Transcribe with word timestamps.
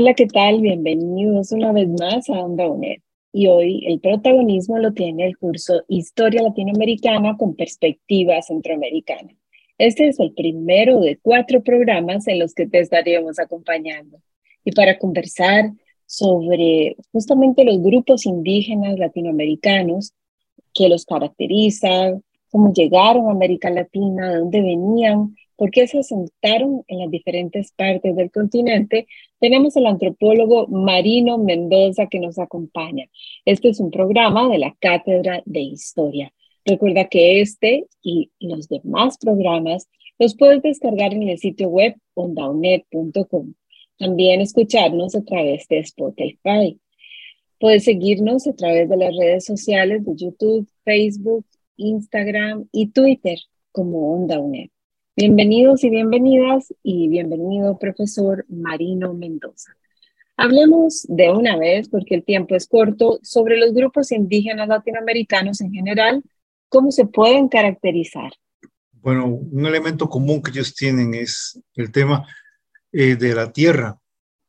Hola, 0.00 0.14
¿qué 0.14 0.28
tal? 0.28 0.60
Bienvenidos 0.60 1.50
una 1.50 1.72
vez 1.72 1.88
más 1.88 2.30
a 2.30 2.34
Onda 2.34 2.68
UNED. 2.68 2.98
Y 3.32 3.48
hoy 3.48 3.84
el 3.84 3.98
protagonismo 3.98 4.78
lo 4.78 4.92
tiene 4.92 5.26
el 5.26 5.36
curso 5.36 5.82
Historia 5.88 6.40
Latinoamericana 6.40 7.36
con 7.36 7.56
perspectiva 7.56 8.40
centroamericana. 8.40 9.34
Este 9.76 10.06
es 10.06 10.20
el 10.20 10.34
primero 10.34 11.00
de 11.00 11.18
cuatro 11.20 11.64
programas 11.64 12.28
en 12.28 12.38
los 12.38 12.54
que 12.54 12.68
te 12.68 12.78
estaremos 12.78 13.40
acompañando. 13.40 14.20
Y 14.64 14.70
para 14.70 15.00
conversar 15.00 15.72
sobre 16.06 16.94
justamente 17.10 17.64
los 17.64 17.82
grupos 17.82 18.24
indígenas 18.24 18.96
latinoamericanos, 19.00 20.12
qué 20.74 20.88
los 20.88 21.06
caracterizan, 21.06 22.22
cómo 22.52 22.72
llegaron 22.72 23.26
a 23.26 23.32
América 23.32 23.68
Latina, 23.68 24.30
de 24.30 24.38
dónde 24.38 24.62
venían, 24.62 25.34
por 25.58 25.72
qué 25.72 25.88
se 25.88 25.98
asentaron 25.98 26.84
en 26.86 27.00
las 27.00 27.10
diferentes 27.10 27.72
partes 27.72 28.14
del 28.14 28.30
continente, 28.30 29.08
tenemos 29.40 29.76
al 29.76 29.86
antropólogo 29.86 30.68
Marino 30.68 31.36
Mendoza 31.36 32.06
que 32.06 32.20
nos 32.20 32.38
acompaña. 32.38 33.06
Este 33.44 33.70
es 33.70 33.80
un 33.80 33.90
programa 33.90 34.48
de 34.48 34.58
la 34.58 34.76
Cátedra 34.78 35.42
de 35.46 35.60
Historia. 35.60 36.32
Recuerda 36.64 37.08
que 37.08 37.40
este 37.40 37.88
y 38.00 38.30
los 38.38 38.68
demás 38.68 39.18
programas 39.18 39.88
los 40.20 40.36
puedes 40.36 40.62
descargar 40.62 41.12
en 41.12 41.28
el 41.28 41.38
sitio 41.38 41.68
web 41.68 41.96
ondaunet.com. 42.14 43.54
También 43.98 44.40
escucharnos 44.40 45.16
a 45.16 45.24
través 45.24 45.66
de 45.66 45.80
Spotify. 45.80 46.78
Puedes 47.58 47.82
seguirnos 47.82 48.46
a 48.46 48.52
través 48.52 48.88
de 48.88 48.96
las 48.96 49.16
redes 49.16 49.44
sociales 49.44 50.04
de 50.06 50.14
YouTube, 50.14 50.68
Facebook, 50.84 51.44
Instagram 51.76 52.68
y 52.70 52.90
Twitter 52.90 53.38
como 53.72 54.14
Onda 54.14 54.38
UNED. 54.38 54.68
Bienvenidos 55.20 55.82
y 55.82 55.90
bienvenidas 55.90 56.72
y 56.80 57.08
bienvenido 57.08 57.76
profesor 57.76 58.46
Marino 58.48 59.14
Mendoza. 59.14 59.74
Hablemos 60.36 61.06
de 61.08 61.28
una 61.30 61.56
vez, 61.56 61.88
porque 61.88 62.14
el 62.14 62.24
tiempo 62.24 62.54
es 62.54 62.68
corto, 62.68 63.18
sobre 63.24 63.58
los 63.58 63.74
grupos 63.74 64.12
indígenas 64.12 64.68
latinoamericanos 64.68 65.60
en 65.60 65.72
general, 65.72 66.22
cómo 66.68 66.92
se 66.92 67.04
pueden 67.04 67.48
caracterizar. 67.48 68.30
Bueno, 68.92 69.26
un 69.26 69.66
elemento 69.66 70.08
común 70.08 70.40
que 70.40 70.52
ellos 70.52 70.72
tienen 70.72 71.12
es 71.14 71.60
el 71.74 71.90
tema 71.90 72.24
eh, 72.92 73.16
de 73.16 73.34
la 73.34 73.52
tierra, 73.52 73.98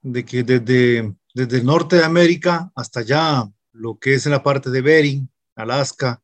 de 0.04 0.24
que 0.24 0.44
desde, 0.44 1.16
desde 1.34 1.58
el 1.58 1.66
norte 1.66 1.96
de 1.96 2.06
América 2.06 2.72
hasta 2.76 3.00
allá, 3.00 3.50
lo 3.72 3.98
que 3.98 4.14
es 4.14 4.28
en 4.28 4.34
la 4.34 4.44
parte 4.44 4.70
de 4.70 4.82
Bering, 4.84 5.28
Alaska, 5.56 6.22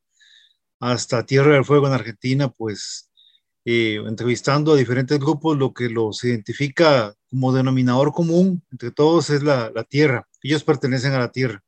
hasta 0.80 1.26
Tierra 1.26 1.56
del 1.56 1.66
Fuego 1.66 1.88
en 1.88 1.94
Argentina, 1.94 2.48
pues 2.50 3.10
eh, 3.66 3.96
entrevistando 4.08 4.74
a 4.74 4.78
diferentes 4.78 5.20
grupos, 5.20 5.58
lo 5.58 5.74
que 5.74 5.90
los 5.90 6.24
identifica 6.24 7.16
como 7.32 7.52
denominador 7.52 8.14
común 8.14 8.64
entre 8.72 8.92
todos 8.92 9.32
es 9.32 9.42
la, 9.42 9.72
la 9.74 9.84
tierra. 9.84 10.28
Ellos 10.44 10.64
pertenecen 10.64 11.14
a 11.14 11.20
la 11.20 11.32
tierra. 11.32 11.64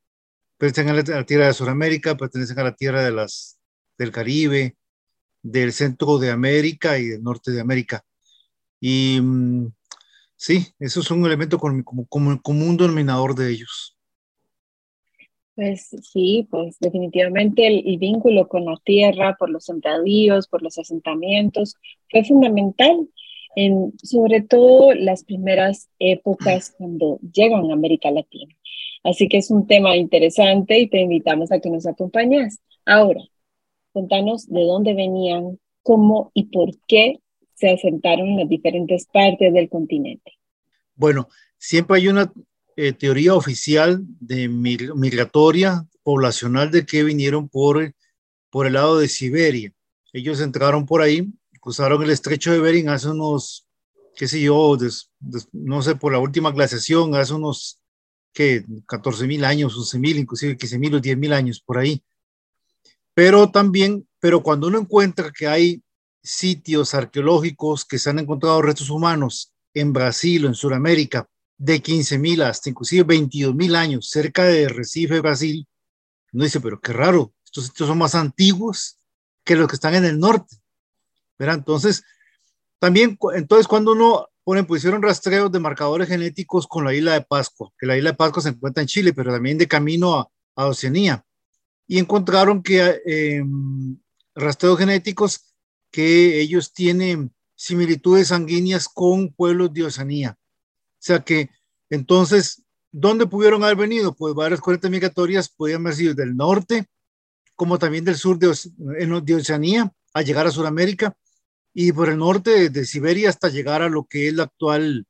Pertenecen 0.58 1.12
a 1.12 1.18
la, 1.18 1.26
tierra 1.26 1.46
de 1.48 1.54
Sudamérica, 1.54 2.16
pertenecen 2.16 2.58
a 2.60 2.64
la 2.64 2.76
tierra 2.76 3.02
de 3.02 3.10
las, 3.10 3.58
del 3.98 4.12
Caribe, 4.12 4.76
del 5.42 5.72
centro 5.72 6.18
de 6.18 6.30
América 6.30 6.98
y 6.98 7.06
del 7.06 7.22
norte 7.22 7.50
de 7.50 7.60
América. 7.60 8.04
Y 8.80 9.20
mm, 9.20 9.72
sí, 10.36 10.72
eso 10.78 11.00
es 11.00 11.10
un 11.10 11.26
elemento 11.26 11.58
como, 11.58 11.82
como, 11.84 12.06
como, 12.06 12.40
como 12.40 12.64
un 12.64 12.76
denominador 12.76 13.34
de 13.34 13.50
ellos. 13.50 13.97
Pues 15.58 15.88
sí, 16.02 16.46
pues 16.52 16.78
definitivamente 16.78 17.66
el, 17.66 17.98
vínculo 17.98 18.46
con 18.46 18.64
la 18.64 18.76
tierra, 18.84 19.34
por 19.36 19.50
los 19.50 19.64
sembradíos, 19.64 20.46
por 20.46 20.62
los 20.62 20.78
asentamientos, 20.78 21.74
fue 22.12 22.22
fundamental, 22.22 23.08
en, 23.56 23.92
sobre 24.00 24.40
todo 24.40 24.94
las 24.94 25.24
primeras 25.24 25.90
épocas 25.98 26.76
cuando 26.78 27.18
llegan 27.32 27.68
a 27.68 27.74
América 27.74 28.12
Latina. 28.12 28.54
Así 29.02 29.26
que 29.26 29.38
es 29.38 29.50
un 29.50 29.66
tema 29.66 29.96
interesante 29.96 30.78
y 30.78 30.86
te 30.86 31.00
invitamos 31.00 31.50
a 31.50 31.58
que 31.58 31.70
nos 31.70 31.88
acompañes. 31.88 32.60
Ahora, 32.86 33.22
contanos 33.92 34.46
de 34.46 34.62
dónde 34.62 34.94
venían, 34.94 35.58
cómo 35.82 36.30
y 36.34 36.44
por 36.50 36.70
qué 36.86 37.18
se 37.54 37.70
asentaron 37.70 38.28
en 38.28 38.38
las 38.38 38.48
diferentes 38.48 39.08
partes 39.12 39.52
del 39.52 39.68
continente. 39.68 40.34
Bueno, 40.94 41.26
siempre 41.56 41.96
hay 41.96 42.06
una 42.06 42.32
eh, 42.80 42.92
teoría 42.92 43.34
oficial 43.34 44.04
de 44.20 44.46
migratoria 44.46 45.84
poblacional 46.04 46.70
de 46.70 46.86
que 46.86 47.02
vinieron 47.02 47.48
por, 47.48 47.92
por 48.50 48.68
el 48.68 48.74
lado 48.74 49.00
de 49.00 49.08
Siberia. 49.08 49.72
Ellos 50.12 50.40
entraron 50.40 50.86
por 50.86 51.02
ahí, 51.02 51.28
cruzaron 51.60 52.04
el 52.04 52.10
estrecho 52.10 52.52
de 52.52 52.60
Bering 52.60 52.88
hace 52.88 53.08
unos, 53.08 53.66
qué 54.14 54.28
sé 54.28 54.40
yo, 54.40 54.76
des, 54.76 55.10
des, 55.18 55.48
no 55.50 55.82
sé, 55.82 55.96
por 55.96 56.12
la 56.12 56.20
última 56.20 56.52
glaciación, 56.52 57.16
hace 57.16 57.34
unos, 57.34 57.80
¿qué? 58.32 58.64
14 58.86 59.26
mil 59.26 59.44
años, 59.44 59.76
11 59.76 59.98
mil, 59.98 60.16
inclusive 60.16 60.56
15 60.56 60.78
mil 60.78 60.94
o 60.94 61.00
10 61.00 61.18
mil 61.18 61.32
años 61.32 61.60
por 61.60 61.78
ahí. 61.78 62.00
Pero 63.12 63.50
también, 63.50 64.06
pero 64.20 64.40
cuando 64.40 64.68
uno 64.68 64.78
encuentra 64.78 65.32
que 65.36 65.48
hay 65.48 65.82
sitios 66.22 66.94
arqueológicos 66.94 67.84
que 67.84 67.98
se 67.98 68.10
han 68.10 68.20
encontrado 68.20 68.62
restos 68.62 68.88
humanos 68.88 69.52
en 69.74 69.92
Brasil 69.92 70.44
o 70.44 70.48
en 70.48 70.54
Sudamérica, 70.54 71.28
de 71.58 71.82
15 71.82 72.18
mil 72.18 72.42
hasta 72.42 72.70
inclusive 72.70 73.02
22 73.02 73.54
mil 73.54 73.74
años 73.74 74.08
cerca 74.08 74.44
de 74.44 74.68
Recife, 74.68 75.20
Brasil, 75.20 75.66
uno 76.32 76.44
dice, 76.44 76.60
pero 76.60 76.80
qué 76.80 76.92
raro, 76.92 77.34
estos 77.44 77.66
sitios 77.66 77.88
son 77.88 77.98
más 77.98 78.14
antiguos 78.14 78.98
que 79.44 79.56
los 79.56 79.68
que 79.68 79.74
están 79.74 79.94
en 79.94 80.04
el 80.04 80.18
norte. 80.18 80.56
¿verdad? 81.38 81.56
Entonces, 81.56 82.04
también, 82.78 83.18
entonces 83.34 83.66
cuando 83.66 83.92
uno, 83.92 84.28
ponen, 84.44 84.66
pues 84.66 84.80
hicieron 84.80 85.02
rastreos 85.02 85.50
de 85.50 85.60
marcadores 85.60 86.08
genéticos 86.08 86.66
con 86.66 86.84
la 86.84 86.94
isla 86.94 87.12
de 87.12 87.22
Pascua, 87.22 87.70
que 87.78 87.86
la 87.86 87.96
isla 87.96 88.10
de 88.10 88.16
Pascua 88.16 88.42
se 88.42 88.50
encuentra 88.50 88.82
en 88.82 88.88
Chile, 88.88 89.12
pero 89.12 89.32
también 89.32 89.58
de 89.58 89.68
camino 89.68 90.18
a, 90.18 90.28
a 90.56 90.66
Oceanía, 90.66 91.24
y 91.86 91.98
encontraron 91.98 92.62
que 92.62 93.00
eh, 93.06 93.42
rastreos 94.34 94.78
genéticos 94.78 95.54
que 95.90 96.40
ellos 96.40 96.72
tienen 96.72 97.32
similitudes 97.54 98.28
sanguíneas 98.28 98.88
con 98.88 99.32
pueblos 99.32 99.72
de 99.72 99.84
Oceanía. 99.84 100.36
O 100.98 101.00
sea 101.00 101.20
que 101.20 101.50
entonces, 101.90 102.62
¿dónde 102.90 103.26
pudieron 103.26 103.62
haber 103.64 103.76
venido? 103.76 104.14
Pues 104.14 104.34
varias 104.34 104.60
corrientes 104.60 104.90
migratorias 104.90 105.48
podían 105.48 105.82
haber 105.82 105.94
sido 105.94 106.14
del 106.14 106.36
norte, 106.36 106.86
como 107.54 107.78
también 107.78 108.04
del 108.04 108.16
sur 108.16 108.38
de, 108.38 109.34
Oceanía, 109.34 109.92
a 110.12 110.22
llegar 110.22 110.46
a 110.46 110.50
Sudamérica, 110.50 111.16
y 111.72 111.92
por 111.92 112.08
el 112.08 112.18
norte 112.18 112.70
de 112.70 112.84
Siberia 112.84 113.30
hasta 113.30 113.48
llegar 113.48 113.82
a 113.82 113.88
lo 113.88 114.04
que 114.04 114.28
es 114.28 114.34
la 114.34 114.44
actual, 114.44 115.06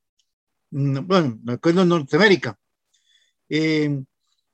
bueno, 0.70 1.38
lo 1.42 1.58
que 1.58 1.68
es 1.70 1.74
Norteamérica. 1.74 2.58
Eh, 3.48 4.02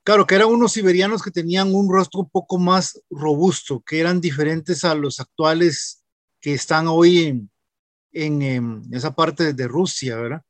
claro, 0.03 0.25
que 0.25 0.35
eran 0.35 0.49
unos 0.49 0.71
siberianos 0.71 1.21
que 1.21 1.31
tenían 1.31 1.75
un 1.75 1.91
rostro 1.91 2.21
un 2.21 2.29
poco 2.29 2.57
más 2.57 3.01
robusto, 3.09 3.81
que 3.81 3.99
eran 3.99 4.21
diferentes 4.21 4.83
a 4.85 4.95
los 4.95 5.19
actuales 5.19 6.03
que 6.39 6.53
están 6.53 6.87
hoy 6.87 7.25
en, 7.25 7.51
en, 8.13 8.41
en 8.41 8.83
esa 8.91 9.13
parte 9.13 9.53
de 9.53 9.67
Rusia, 9.67 10.15
¿verdad? 10.15 10.41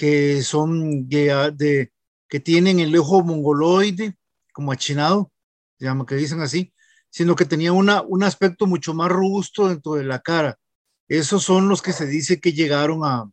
Que 0.00 0.42
son 0.42 1.10
de, 1.10 1.52
de, 1.54 1.92
que 2.26 2.40
tienen 2.40 2.80
el 2.80 2.96
ojo 2.96 3.22
mongoloide, 3.22 4.16
como 4.50 4.72
achinado, 4.72 5.30
se 5.78 5.84
llama 5.84 6.06
que 6.06 6.14
dicen 6.14 6.40
así, 6.40 6.72
sino 7.10 7.36
que 7.36 7.44
tenía 7.44 7.74
una, 7.74 8.00
un 8.00 8.22
aspecto 8.22 8.66
mucho 8.66 8.94
más 8.94 9.10
robusto 9.10 9.68
dentro 9.68 9.96
de 9.96 10.04
la 10.04 10.20
cara. 10.20 10.58
Esos 11.06 11.42
son 11.44 11.68
los 11.68 11.82
que 11.82 11.92
se 11.92 12.06
dice 12.06 12.40
que 12.40 12.54
llegaron 12.54 13.04
a, 13.04 13.30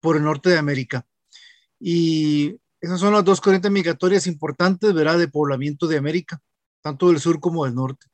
por 0.00 0.16
el 0.16 0.24
norte 0.24 0.48
de 0.48 0.56
América. 0.56 1.04
Y 1.78 2.56
esas 2.80 3.00
son 3.00 3.12
las 3.12 3.22
dos 3.22 3.42
corrientes 3.42 3.70
migratorias 3.70 4.26
importantes, 4.26 4.94
¿verdad?, 4.94 5.18
de 5.18 5.28
poblamiento 5.28 5.86
de 5.86 5.98
América, 5.98 6.40
tanto 6.80 7.08
del 7.08 7.20
sur 7.20 7.38
como 7.38 7.66
del 7.66 7.74
norte 7.74 8.06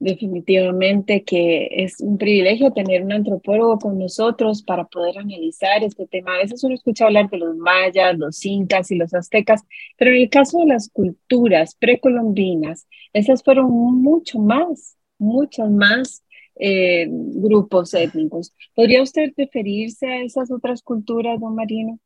definitivamente 0.00 1.22
que 1.24 1.68
es 1.70 2.00
un 2.00 2.16
privilegio 2.16 2.72
tener 2.72 3.02
un 3.02 3.12
antropólogo 3.12 3.78
con 3.78 3.98
nosotros 3.98 4.62
para 4.62 4.86
poder 4.86 5.18
analizar 5.18 5.84
este 5.84 6.06
tema. 6.06 6.34
A 6.34 6.38
veces 6.38 6.64
uno 6.64 6.74
escucha 6.74 7.04
hablar 7.04 7.28
de 7.28 7.36
los 7.36 7.56
mayas, 7.56 8.18
los 8.18 8.44
incas 8.44 8.90
y 8.90 8.96
los 8.96 9.12
aztecas, 9.14 9.62
pero 9.96 10.10
en 10.10 10.22
el 10.22 10.30
caso 10.30 10.60
de 10.60 10.66
las 10.66 10.88
culturas 10.88 11.74
precolombinas, 11.74 12.88
esas 13.12 13.44
fueron 13.44 13.70
mucho 13.70 14.38
más, 14.38 14.96
muchos 15.18 15.70
más 15.70 16.24
eh, 16.56 17.06
grupos 17.10 17.92
étnicos. 17.92 18.54
¿Podría 18.74 19.02
usted 19.02 19.32
referirse 19.36 20.06
a 20.06 20.22
esas 20.22 20.50
otras 20.50 20.82
culturas, 20.82 21.38
don 21.38 21.54
Marino? 21.54 22.00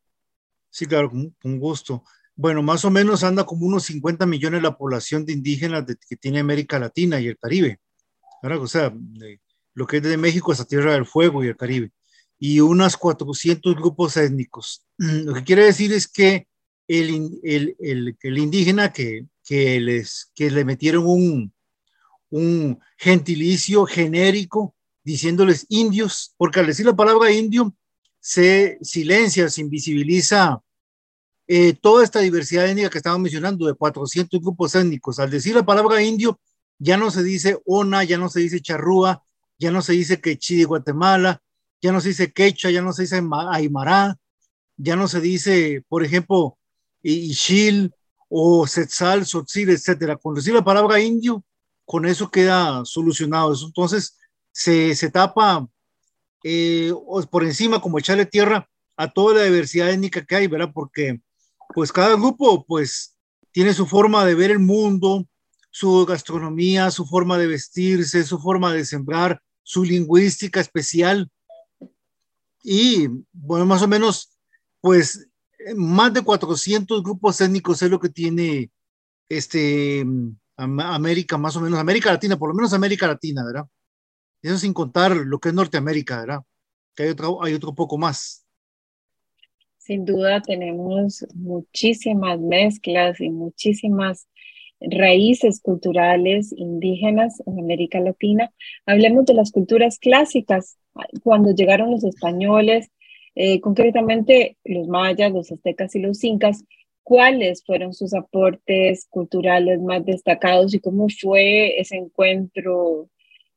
Sí, 0.69 0.85
claro, 0.85 1.09
con, 1.41 1.59
gusto. 1.59 2.03
Bueno, 2.35 2.61
más 2.61 2.83
o 2.83 2.91
menos 2.91 3.23
anda 3.23 3.45
como 3.45 3.65
unos 3.65 3.85
50 3.85 4.25
millones 4.25 4.61
la 4.61 4.77
población 4.77 5.25
de 5.25 5.31
indígenas 5.31 5.85
que 6.09 6.17
tiene 6.17 6.39
América 6.39 6.77
Latina 6.77 7.21
y 7.21 7.27
el 7.27 7.37
Caribe. 7.37 7.79
O 8.53 8.67
sea, 8.67 8.93
lo 9.73 9.87
que 9.87 9.97
es 9.97 10.03
de 10.03 10.17
México 10.17 10.51
hasta 10.51 10.65
Tierra 10.65 10.93
del 10.93 11.05
Fuego 11.05 11.43
y 11.43 11.47
el 11.47 11.57
Caribe. 11.57 11.91
Y 12.37 12.59
unas 12.59 12.97
400 12.97 13.75
grupos 13.75 14.17
étnicos. 14.17 14.85
Lo 14.97 15.33
que 15.33 15.43
quiere 15.43 15.65
decir 15.65 15.91
es 15.93 16.07
que 16.07 16.47
el, 16.87 17.39
el, 17.43 17.75
el, 17.79 18.17
el 18.21 18.37
indígena 18.37 18.91
que, 18.93 19.25
que, 19.43 19.79
les, 19.79 20.31
que 20.35 20.51
le 20.51 20.63
metieron 20.63 21.05
un, 21.07 21.53
un 22.29 22.79
gentilicio 22.97 23.85
genérico 23.85 24.75
diciéndoles 25.03 25.65
indios, 25.69 26.33
porque 26.37 26.59
al 26.59 26.67
decir 26.67 26.85
la 26.85 26.95
palabra 26.95 27.31
indio 27.31 27.75
se 28.19 28.77
silencia, 28.81 29.49
se 29.49 29.61
invisibiliza 29.61 30.61
eh, 31.47 31.73
toda 31.73 32.03
esta 32.03 32.19
diversidad 32.19 32.67
étnica 32.67 32.89
que 32.89 32.97
estamos 32.97 33.19
mencionando 33.19 33.67
de 33.67 33.75
400 33.75 34.41
grupos 34.41 34.73
étnicos. 34.73 35.19
Al 35.19 35.29
decir 35.29 35.53
la 35.53 35.63
palabra 35.63 36.01
indio, 36.01 36.39
ya 36.79 36.97
no 36.97 37.11
se 37.11 37.23
dice 37.23 37.59
Ona, 37.65 38.03
ya 38.03 38.17
no 38.17 38.29
se 38.29 38.39
dice 38.41 38.61
Charrúa, 38.61 39.23
ya 39.57 39.71
no 39.71 39.81
se 39.81 39.93
dice 39.93 40.19
Quechí 40.19 40.57
de 40.57 40.65
Guatemala, 40.65 41.41
ya 41.81 41.91
no 41.91 42.01
se 42.01 42.09
dice 42.09 42.33
Quechua, 42.33 42.71
ya 42.71 42.81
no 42.81 42.93
se 42.93 43.03
dice 43.03 43.21
Aymara, 43.51 44.17
ya 44.77 44.95
no 44.95 45.07
se 45.07 45.21
dice, 45.21 45.83
por 45.87 46.03
ejemplo, 46.03 46.57
Ixil 47.03 47.93
o 48.29 48.67
Setzal, 48.67 49.25
Sotzil, 49.25 49.69
etcétera. 49.69 50.17
Con 50.17 50.35
decir 50.35 50.53
la 50.53 50.63
palabra 50.63 50.99
indio, 50.99 51.43
con 51.85 52.05
eso 52.05 52.29
queda 52.29 52.83
solucionado. 52.85 53.53
Entonces 53.65 54.17
se, 54.51 54.95
se 54.95 55.11
tapa 55.11 55.67
eh, 56.43 56.91
por 57.29 57.43
encima, 57.43 57.79
como 57.79 57.99
echarle 57.99 58.25
tierra 58.25 58.67
a 58.97 59.11
toda 59.11 59.35
la 59.35 59.43
diversidad 59.43 59.89
étnica 59.89 60.25
que 60.25 60.35
hay, 60.35 60.47
¿verdad? 60.47 60.71
Porque 60.73 61.21
pues 61.73 61.91
cada 61.91 62.15
grupo 62.15 62.65
pues 62.65 63.17
tiene 63.51 63.73
su 63.73 63.85
forma 63.85 64.25
de 64.25 64.35
ver 64.35 64.51
el 64.51 64.59
mundo, 64.59 65.25
su 65.75 66.05
gastronomía, 66.05 66.89
su 66.89 67.05
forma 67.05 67.37
de 67.37 67.47
vestirse, 67.47 68.23
su 68.23 68.39
forma 68.39 68.71
de 68.71 68.85
sembrar, 68.85 69.41
su 69.61 69.83
lingüística 69.83 70.61
especial. 70.61 71.29
Y 72.63 73.09
bueno, 73.33 73.65
más 73.65 73.81
o 73.81 73.87
menos, 73.89 74.37
pues 74.79 75.27
más 75.75 76.13
de 76.13 76.21
400 76.21 77.03
grupos 77.03 77.41
étnicos 77.41 77.81
es 77.81 77.89
lo 77.91 77.99
que 77.99 78.07
tiene 78.07 78.71
este 79.27 80.05
América, 80.55 81.37
más 81.37 81.57
o 81.57 81.59
menos, 81.59 81.77
América 81.77 82.09
Latina, 82.09 82.37
por 82.39 82.47
lo 82.47 82.55
menos 82.55 82.71
América 82.71 83.07
Latina, 83.07 83.43
¿verdad? 83.43 83.65
Eso 84.41 84.57
sin 84.57 84.71
contar 84.71 85.13
lo 85.13 85.39
que 85.39 85.49
es 85.49 85.55
Norteamérica, 85.55 86.21
¿verdad? 86.21 86.39
Que 86.95 87.03
hay 87.03 87.09
otro, 87.09 87.43
hay 87.43 87.53
otro 87.53 87.75
poco 87.75 87.97
más. 87.97 88.47
Sin 89.77 90.05
duda 90.05 90.41
tenemos 90.41 91.25
muchísimas 91.33 92.39
mezclas 92.39 93.19
y 93.19 93.29
muchísimas 93.29 94.29
raíces 94.79 95.61
culturales 95.61 96.53
indígenas 96.55 97.41
en 97.45 97.59
América 97.59 97.99
Latina. 97.99 98.51
Hablemos 98.85 99.25
de 99.25 99.33
las 99.33 99.51
culturas 99.51 99.99
clásicas. 99.99 100.77
Cuando 101.23 101.53
llegaron 101.53 101.91
los 101.91 102.03
españoles, 102.03 102.89
eh, 103.35 103.59
concretamente 103.59 104.57
los 104.63 104.87
mayas, 104.87 105.31
los 105.31 105.51
aztecas 105.51 105.95
y 105.95 105.99
los 105.99 106.23
incas, 106.23 106.63
¿cuáles 107.03 107.63
fueron 107.65 107.93
sus 107.93 108.13
aportes 108.13 109.07
culturales 109.09 109.81
más 109.81 110.05
destacados 110.05 110.73
y 110.73 110.79
cómo 110.79 111.07
fue 111.09 111.79
ese 111.79 111.97
encuentro? 111.97 113.09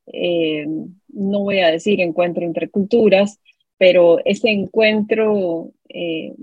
Eh, 0.07 0.67
no 1.09 1.41
voy 1.41 1.61
a 1.61 1.71
decir 1.71 2.01
encuentro 2.01 2.45
entre 2.45 2.69
culturas, 2.71 3.41
pero 3.77 4.19
ese 4.25 4.51
encuentro 4.51 5.73
eh, 5.89 6.35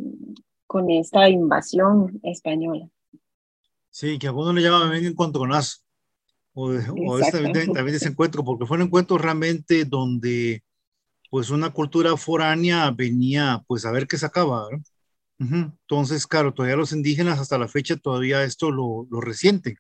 con 0.68 0.90
esta 0.90 1.30
invasión 1.30 2.20
española. 2.24 2.90
Sí, 3.96 4.20
que 4.20 4.28
a 4.28 4.34
uno 4.34 4.52
le 4.52 4.62
llaman 4.62 4.82
también 4.82 5.06
encontronazo. 5.06 5.78
O, 6.54 6.66
o 6.68 7.20
también, 7.32 7.72
también 7.72 7.96
ese 7.96 8.10
encuentro, 8.10 8.44
porque 8.44 8.66
fue 8.66 8.76
un 8.76 8.84
encuentro 8.84 9.18
realmente 9.18 9.86
donde 9.86 10.66
pues 11.32 11.50
una 11.50 11.70
cultura 11.70 12.18
foránea 12.18 12.92
venía 12.92 13.64
pues 13.66 13.86
a 13.86 13.92
ver 13.92 14.06
qué 14.06 14.18
sacaba. 14.18 14.68
Entonces, 15.40 16.28
claro, 16.28 16.54
todavía 16.54 16.76
los 16.76 16.92
indígenas 16.92 17.40
hasta 17.40 17.58
la 17.58 17.70
fecha 17.70 17.96
todavía 17.96 18.44
esto 18.44 18.70
lo, 18.70 19.08
lo 19.10 19.22
resienten. 19.22 19.78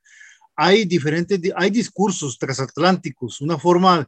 Hay 0.55 0.85
diferentes, 0.85 1.41
hay 1.53 1.69
discursos 1.69 2.37
transatlánticos, 2.39 3.41
una 3.41 3.57
forma 3.57 4.07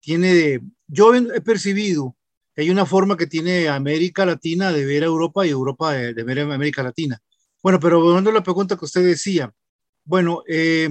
tiene 0.00 0.34
de, 0.34 0.62
yo 0.88 1.14
he 1.14 1.40
percibido 1.40 2.16
hay 2.56 2.70
una 2.70 2.84
forma 2.84 3.16
que 3.16 3.28
tiene 3.28 3.68
América 3.68 4.26
Latina 4.26 4.72
de 4.72 4.84
ver 4.86 5.04
a 5.04 5.06
Europa 5.06 5.46
y 5.46 5.50
Europa 5.50 5.92
de, 5.92 6.14
de 6.14 6.22
ver 6.24 6.40
a 6.40 6.52
América 6.52 6.82
Latina. 6.82 7.22
Bueno, 7.66 7.80
pero 7.80 8.00
volviendo 8.00 8.30
a 8.30 8.32
la 8.32 8.44
pregunta 8.44 8.76
que 8.76 8.84
usted 8.84 9.04
decía, 9.04 9.52
bueno, 10.04 10.44
eh, 10.46 10.88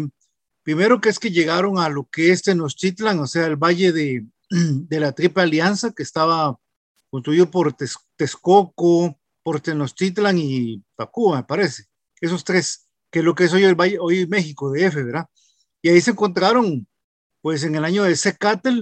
primero 0.62 1.00
que 1.00 1.08
es 1.08 1.20
que 1.20 1.32
llegaron 1.32 1.80
a 1.80 1.88
lo 1.88 2.04
que 2.12 2.32
es 2.32 2.42
Tenochtitlan, 2.42 3.18
o 3.18 3.28
sea, 3.28 3.46
el 3.46 3.56
valle 3.56 3.94
de, 3.94 4.26
de 4.50 5.00
la 5.00 5.14
Triple 5.14 5.44
Alianza, 5.44 5.94
que 5.94 6.04
estaba 6.04 6.60
construido 7.10 7.50
por 7.50 7.74
Texcoco, 8.18 9.18
por 9.42 9.62
Tenochtitlan 9.62 10.38
y 10.38 10.84
Tacuba, 10.98 11.38
me 11.38 11.44
parece. 11.46 11.86
Esos 12.20 12.44
tres, 12.44 12.90
que 13.10 13.20
es 13.20 13.26
lo 13.26 13.36
que 13.36 13.46
es 13.46 13.54
hoy 13.54 13.64
el 13.64 13.76
valle, 13.76 13.98
hoy 13.98 14.28
México, 14.28 14.70
de 14.70 14.88
F, 14.88 15.02
¿verdad? 15.02 15.28
Y 15.82 15.88
ahí 15.88 16.02
se 16.02 16.12
encontraron, 16.12 16.86
pues 17.40 17.64
en 17.64 17.76
el 17.76 17.86
año 17.86 18.04
de 18.04 18.18
Secatl, 18.18 18.82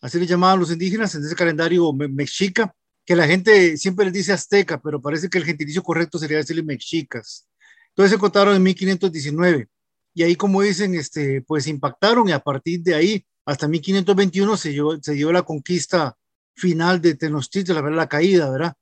así 0.00 0.18
le 0.18 0.26
llamaban 0.26 0.60
los 0.60 0.70
indígenas 0.70 1.14
en 1.14 1.26
ese 1.26 1.36
calendario 1.36 1.92
mexica, 1.92 2.74
que 3.04 3.16
la 3.16 3.26
gente 3.26 3.76
siempre 3.76 4.04
les 4.06 4.14
dice 4.14 4.32
azteca, 4.32 4.80
pero 4.80 5.00
parece 5.00 5.28
que 5.28 5.38
el 5.38 5.44
gentilicio 5.44 5.82
correcto 5.82 6.18
sería 6.18 6.36
decirle 6.38 6.62
mexicas. 6.62 7.48
Entonces 7.88 8.10
se 8.10 8.16
encontraron 8.16 8.56
en 8.56 8.62
1519 8.62 9.68
y 10.14 10.22
ahí 10.22 10.36
como 10.36 10.62
dicen, 10.62 10.94
este, 10.94 11.42
pues 11.42 11.66
impactaron 11.66 12.28
y 12.28 12.32
a 12.32 12.38
partir 12.40 12.82
de 12.82 12.94
ahí 12.94 13.26
hasta 13.44 13.68
1521 13.68 14.56
se 14.56 14.70
dio, 14.70 15.02
se 15.02 15.14
dio 15.14 15.32
la 15.32 15.42
conquista 15.42 16.16
final 16.54 17.00
de 17.00 17.14
Tenochtitlan, 17.14 17.84
la, 17.84 17.90
la 17.90 18.08
caída, 18.08 18.50
¿verdad? 18.50 18.74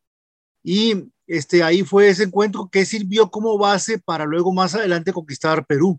Y 0.62 1.10
este, 1.26 1.62
ahí 1.62 1.82
fue 1.82 2.08
ese 2.08 2.24
encuentro 2.24 2.68
que 2.70 2.84
sirvió 2.84 3.30
como 3.30 3.56
base 3.56 3.98
para 3.98 4.26
luego 4.26 4.52
más 4.52 4.74
adelante 4.74 5.12
conquistar 5.12 5.64
Perú. 5.66 5.98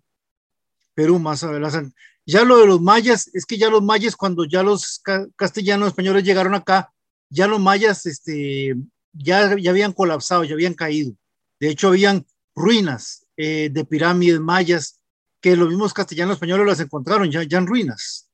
Perú 0.93 1.19
más 1.19 1.43
adelante. 1.43 1.95
Ya 2.25 2.43
lo 2.43 2.57
de 2.57 2.67
los 2.67 2.81
mayas, 2.81 3.29
es 3.33 3.45
que 3.45 3.57
ya 3.57 3.69
los 3.69 3.81
mayas, 3.81 4.15
cuando 4.15 4.45
ya 4.45 4.61
los 4.61 5.01
castellanos 5.35 5.87
españoles 5.87 6.23
llegaron 6.23 6.53
acá, 6.53 6.93
ya 7.31 7.47
los 7.47 7.59
mayas 7.59 8.05
este, 8.05 8.75
ya, 9.13 9.57
ya 9.57 9.71
habían 9.71 9.93
colapsado, 9.93 10.43
ya 10.43 10.53
habían 10.53 10.73
caído. 10.73 11.15
De 11.59 11.69
hecho, 11.69 11.87
habían 11.87 12.25
ruinas 12.53 13.25
eh, 13.37 13.69
de 13.71 13.85
pirámides 13.85 14.39
mayas 14.39 14.99
que 15.39 15.55
los 15.55 15.69
mismos 15.69 15.93
castellanos 15.93 16.35
españoles 16.35 16.67
las 16.67 16.79
encontraron 16.81 17.31
ya, 17.31 17.41
ya 17.43 17.57
en 17.57 17.67
ruinas. 17.67 18.29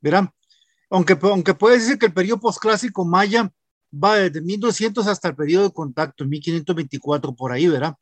Verán, 0.00 0.30
aunque, 0.90 1.16
aunque 1.22 1.54
puede 1.54 1.78
decir 1.78 1.98
que 1.98 2.06
el 2.06 2.14
periodo 2.14 2.40
postclásico 2.40 3.04
maya 3.04 3.52
va 3.92 4.16
desde 4.16 4.40
1200 4.40 5.06
hasta 5.06 5.28
el 5.28 5.36
periodo 5.36 5.64
de 5.68 5.74
contacto, 5.74 6.24
1524 6.24 7.34
por 7.36 7.52
ahí, 7.52 7.68
¿verdad? 7.68 7.94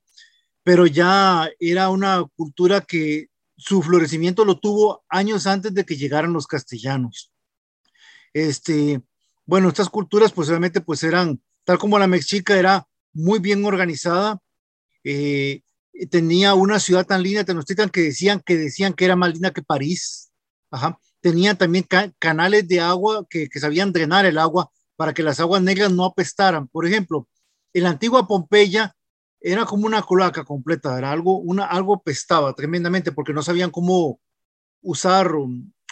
Pero 0.62 0.86
ya 0.86 1.48
era 1.58 1.90
una 1.90 2.24
cultura 2.36 2.80
que 2.80 3.26
su 3.56 3.82
florecimiento 3.82 4.44
lo 4.44 4.58
tuvo 4.58 5.04
años 5.08 5.46
antes 5.46 5.74
de 5.74 5.84
que 5.84 5.96
llegaran 5.96 6.32
los 6.32 6.46
castellanos. 6.46 7.32
Este, 8.32 9.02
bueno, 9.46 9.68
estas 9.68 9.88
culturas 9.88 10.32
pues 10.32 10.48
obviamente 10.48 10.80
pues 10.80 11.02
eran, 11.02 11.40
tal 11.64 11.78
como 11.78 11.98
la 11.98 12.06
mexica 12.06 12.58
era 12.58 12.86
muy 13.12 13.38
bien 13.38 13.64
organizada, 13.64 14.40
eh, 15.04 15.62
tenía 16.10 16.54
una 16.54 16.80
ciudad 16.80 17.06
tan 17.06 17.22
linda, 17.22 17.44
Tenochtitlan, 17.44 17.90
que 17.90 18.02
decían 18.02 18.40
que 18.44 18.56
decían 18.56 18.92
que 18.92 19.04
era 19.04 19.16
más 19.16 19.32
linda 19.32 19.52
que 19.52 19.62
París, 19.62 20.30
ajá. 20.70 20.98
Tenía 21.20 21.54
también 21.56 21.86
canales 22.18 22.68
de 22.68 22.80
agua 22.80 23.26
que, 23.28 23.48
que 23.48 23.58
sabían 23.58 23.92
drenar 23.92 24.26
el 24.26 24.38
agua 24.38 24.70
para 24.96 25.12
que 25.12 25.22
las 25.22 25.40
aguas 25.40 25.62
negras 25.62 25.90
no 25.90 26.04
apestaran. 26.04 26.68
Por 26.68 26.86
ejemplo, 26.86 27.26
en 27.72 27.82
la 27.82 27.90
antigua 27.90 28.28
Pompeya 28.28 28.94
era 29.40 29.64
como 29.64 29.86
una 29.86 30.02
cloaca 30.02 30.44
completa, 30.44 30.96
era 30.96 31.10
algo, 31.10 31.38
una, 31.38 31.66
algo 31.66 32.02
pestaba 32.02 32.54
tremendamente 32.54 33.12
porque 33.12 33.32
no 33.32 33.42
sabían 33.42 33.70
cómo 33.70 34.20
usar 34.82 35.32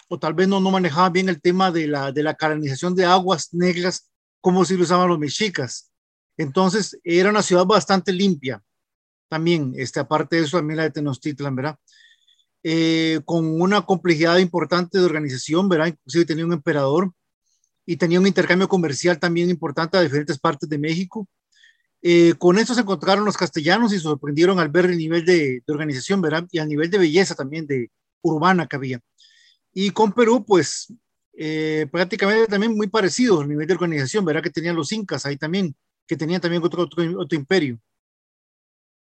o 0.08 0.18
tal 0.18 0.34
vez 0.34 0.48
no, 0.48 0.60
no 0.60 0.70
manejaban 0.70 1.12
bien 1.12 1.28
el 1.28 1.40
tema 1.40 1.70
de 1.70 1.88
la, 1.88 2.12
de 2.12 2.22
la 2.22 2.34
canalización 2.34 2.94
de 2.94 3.04
aguas 3.04 3.52
negras 3.52 4.10
como 4.40 4.64
si 4.64 4.76
lo 4.76 4.82
usaban 4.82 5.08
los 5.08 5.18
mexicas. 5.18 5.90
Entonces 6.36 6.98
era 7.04 7.30
una 7.30 7.42
ciudad 7.42 7.64
bastante 7.64 8.12
limpia 8.12 8.62
también, 9.28 9.72
este, 9.76 10.00
aparte 10.00 10.36
de 10.36 10.42
eso, 10.42 10.58
también 10.58 10.76
la 10.76 10.84
de 10.84 10.90
Tenochtitlan, 10.90 11.56
¿verdad? 11.56 11.76
Eh, 12.62 13.20
con 13.24 13.60
una 13.60 13.82
complejidad 13.82 14.38
importante 14.38 14.98
de 14.98 15.04
organización, 15.04 15.68
¿verdad? 15.68 15.88
Inclusive 15.88 16.24
tenía 16.24 16.46
un 16.46 16.52
emperador 16.52 17.12
y 17.84 17.96
tenía 17.96 18.20
un 18.20 18.26
intercambio 18.26 18.68
comercial 18.68 19.18
también 19.18 19.50
importante 19.50 19.96
a 19.98 20.02
diferentes 20.02 20.38
partes 20.38 20.68
de 20.68 20.78
México. 20.78 21.28
Eh, 22.00 22.34
con 22.38 22.58
esto 22.58 22.74
se 22.74 22.82
encontraron 22.82 23.24
los 23.24 23.36
castellanos 23.36 23.92
y 23.92 23.98
sorprendieron 23.98 24.60
al 24.60 24.68
ver 24.68 24.86
el 24.86 24.98
nivel 24.98 25.24
de, 25.24 25.62
de 25.66 25.72
organización, 25.72 26.20
¿verdad? 26.20 26.46
Y 26.52 26.58
al 26.58 26.68
nivel 26.68 26.90
de 26.90 26.98
belleza 26.98 27.34
también 27.34 27.66
de 27.66 27.90
urbana 28.22 28.66
que 28.66 28.76
había. 28.76 29.00
Y 29.74 29.90
con 29.90 30.12
Perú, 30.12 30.44
pues 30.46 30.92
eh, 31.36 31.86
prácticamente 31.90 32.46
también 32.46 32.76
muy 32.76 32.86
parecido 32.86 33.42
el 33.42 33.48
nivel 33.48 33.66
de 33.66 33.74
organización, 33.74 34.24
¿verdad? 34.24 34.42
Que 34.42 34.50
tenían 34.50 34.76
los 34.76 34.92
incas 34.92 35.26
ahí 35.26 35.36
también, 35.36 35.74
que 36.06 36.16
tenían 36.16 36.40
también 36.40 36.62
otro, 36.62 36.84
otro, 36.84 37.02
otro 37.18 37.36
imperio. 37.36 37.78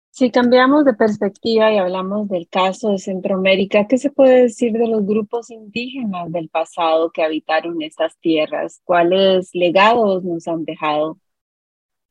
Si 0.10 0.30
cambiamos 0.30 0.86
de 0.86 0.94
perspectiva 0.94 1.74
y 1.74 1.78
hablamos 1.80 2.30
del 2.30 2.48
caso 2.48 2.92
de 2.92 3.00
Centroamérica, 3.00 3.88
¿qué 3.88 3.98
se 3.98 4.12
puede 4.12 4.44
decir 4.44 4.72
de 4.74 4.88
los 4.88 5.06
grupos 5.06 5.50
indígenas 5.50 6.32
del 6.32 6.50
pasado 6.50 7.12
que 7.12 7.24
habitaron 7.24 7.82
estas 7.82 8.16
tierras? 8.20 8.80
¿Cuáles 8.84 9.50
legados 9.54 10.24
nos 10.24 10.48
han 10.48 10.66
dejado? 10.66 11.18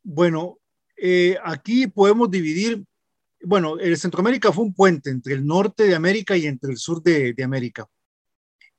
Bueno, 0.02 0.59
eh, 0.97 1.37
aquí 1.44 1.87
podemos 1.87 2.28
dividir, 2.28 2.85
bueno, 3.44 3.78
el 3.78 3.97
Centroamérica 3.97 4.50
fue 4.50 4.64
un 4.64 4.75
puente 4.75 5.09
entre 5.09 5.35
el 5.35 5.47
norte 5.47 5.85
de 5.85 5.94
América 5.94 6.37
y 6.37 6.47
entre 6.47 6.73
el 6.73 6.78
sur 6.78 7.00
de, 7.04 7.32
de 7.32 7.44
América. 7.44 7.87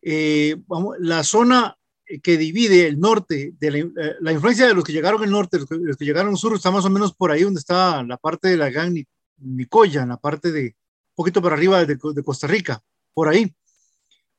Eh, 0.05 0.57
vamos, 0.67 0.97
la 0.99 1.23
zona 1.23 1.77
que 2.21 2.37
divide 2.37 2.85
el 2.87 2.99
norte, 2.99 3.53
de 3.57 3.71
la, 3.71 3.77
eh, 3.77 4.15
la, 4.19 4.33
influencia 4.33 4.67
de 4.67 4.73
los 4.73 4.83
que 4.83 4.91
llegaron 4.91 5.23
al 5.23 5.31
norte, 5.31 5.59
los 5.59 5.69
que, 5.69 5.75
los 5.75 5.95
que, 5.95 6.03
llegaron 6.03 6.31
al 6.31 6.37
sur, 6.37 6.53
está 6.53 6.71
más 6.71 6.83
o 6.83 6.89
menos 6.89 7.13
por 7.13 7.31
ahí 7.31 7.43
donde 7.43 7.59
está 7.59 8.03
la 8.03 8.17
parte 8.17 8.49
de 8.49 8.57
la 8.57 8.69
gran 8.69 8.93
Nicoya, 9.37 10.03
en 10.03 10.09
la 10.09 10.17
parte 10.17 10.51
de, 10.51 10.63
un 10.65 11.15
poquito 11.15 11.41
para 11.41 11.55
arriba 11.55 11.85
de, 11.85 11.95
de, 11.95 12.23
Costa 12.23 12.47
Rica, 12.47 12.83
por 13.13 13.29
ahí. 13.29 13.55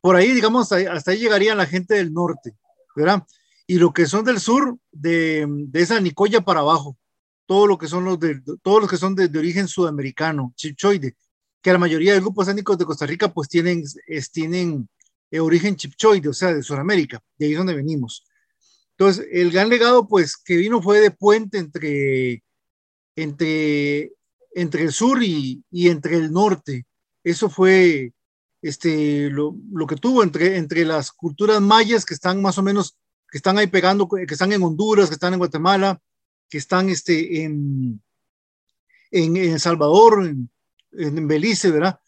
Por 0.02 0.16
ahí, 0.16 0.32
digamos, 0.32 0.70
hasta 0.70 1.10
ahí 1.10 1.18
llegaría 1.18 1.54
la 1.54 1.64
gente 1.64 1.94
del 1.94 2.12
norte, 2.12 2.54
¿verdad? 2.94 3.24
Y 3.66 3.78
lo 3.78 3.94
que 3.94 4.04
son 4.04 4.22
del 4.22 4.38
sur, 4.38 4.76
de, 4.92 5.46
de 5.48 5.80
esa 5.80 5.98
Nicoya 5.98 6.42
para 6.42 6.60
abajo, 6.60 6.98
todo 7.46 7.66
lo 7.66 7.78
que 7.78 7.88
son 7.88 8.04
los 8.04 8.20
de, 8.20 8.42
todos 8.62 8.82
los 8.82 8.90
que 8.90 8.98
son 8.98 9.14
de, 9.14 9.28
de 9.28 9.38
origen 9.38 9.66
sudamericano, 9.66 10.52
chipchoide, 10.56 11.16
que 11.62 11.72
la 11.72 11.78
mayoría 11.78 12.12
de 12.12 12.20
grupos 12.20 12.48
étnicos 12.48 12.76
de 12.76 12.84
Costa 12.84 13.06
Rica 13.06 13.32
pues 13.32 13.48
tienen, 13.48 13.82
es, 14.06 14.30
tienen 14.30 14.86
eh, 15.34 15.40
origen 15.40 15.74
chipchoide, 15.74 16.28
o 16.28 16.32
sea, 16.32 16.54
de 16.54 16.62
Sudamérica, 16.62 17.20
de 17.36 17.46
ahí 17.46 17.52
es 17.52 17.58
donde 17.58 17.74
venimos. 17.74 18.24
Entonces, 18.96 19.26
el 19.32 19.50
gran 19.50 19.68
legado, 19.68 20.06
pues, 20.06 20.36
que 20.36 20.56
vino 20.56 20.80
fue 20.80 21.00
de 21.00 21.10
puente 21.10 21.58
entre, 21.58 22.44
entre, 23.16 24.12
entre 24.54 24.82
el 24.84 24.92
sur 24.92 25.24
y, 25.24 25.64
y 25.72 25.88
entre 25.88 26.18
el 26.18 26.30
norte. 26.30 26.86
Eso 27.24 27.50
fue 27.50 28.12
este, 28.62 29.28
lo, 29.30 29.56
lo, 29.72 29.88
que 29.88 29.96
tuvo 29.96 30.22
entre, 30.22 30.56
entre 30.56 30.84
las 30.84 31.10
culturas 31.10 31.60
mayas 31.60 32.04
que 32.04 32.14
están 32.14 32.40
más 32.40 32.56
o 32.58 32.62
menos, 32.62 32.96
que 33.28 33.38
están 33.38 33.58
ahí 33.58 33.66
pegando, 33.66 34.08
que 34.08 34.22
están 34.28 34.52
en 34.52 34.62
Honduras, 34.62 35.08
que 35.08 35.14
están 35.14 35.32
en 35.32 35.40
Guatemala, 35.40 36.00
que 36.48 36.58
están 36.58 36.88
este, 36.90 37.42
en, 37.42 38.00
en, 39.10 39.36
en 39.36 39.58
Salvador, 39.58 40.24
en, 40.24 40.48
en 40.92 41.26
Belice, 41.26 41.72
¿verdad? 41.72 41.98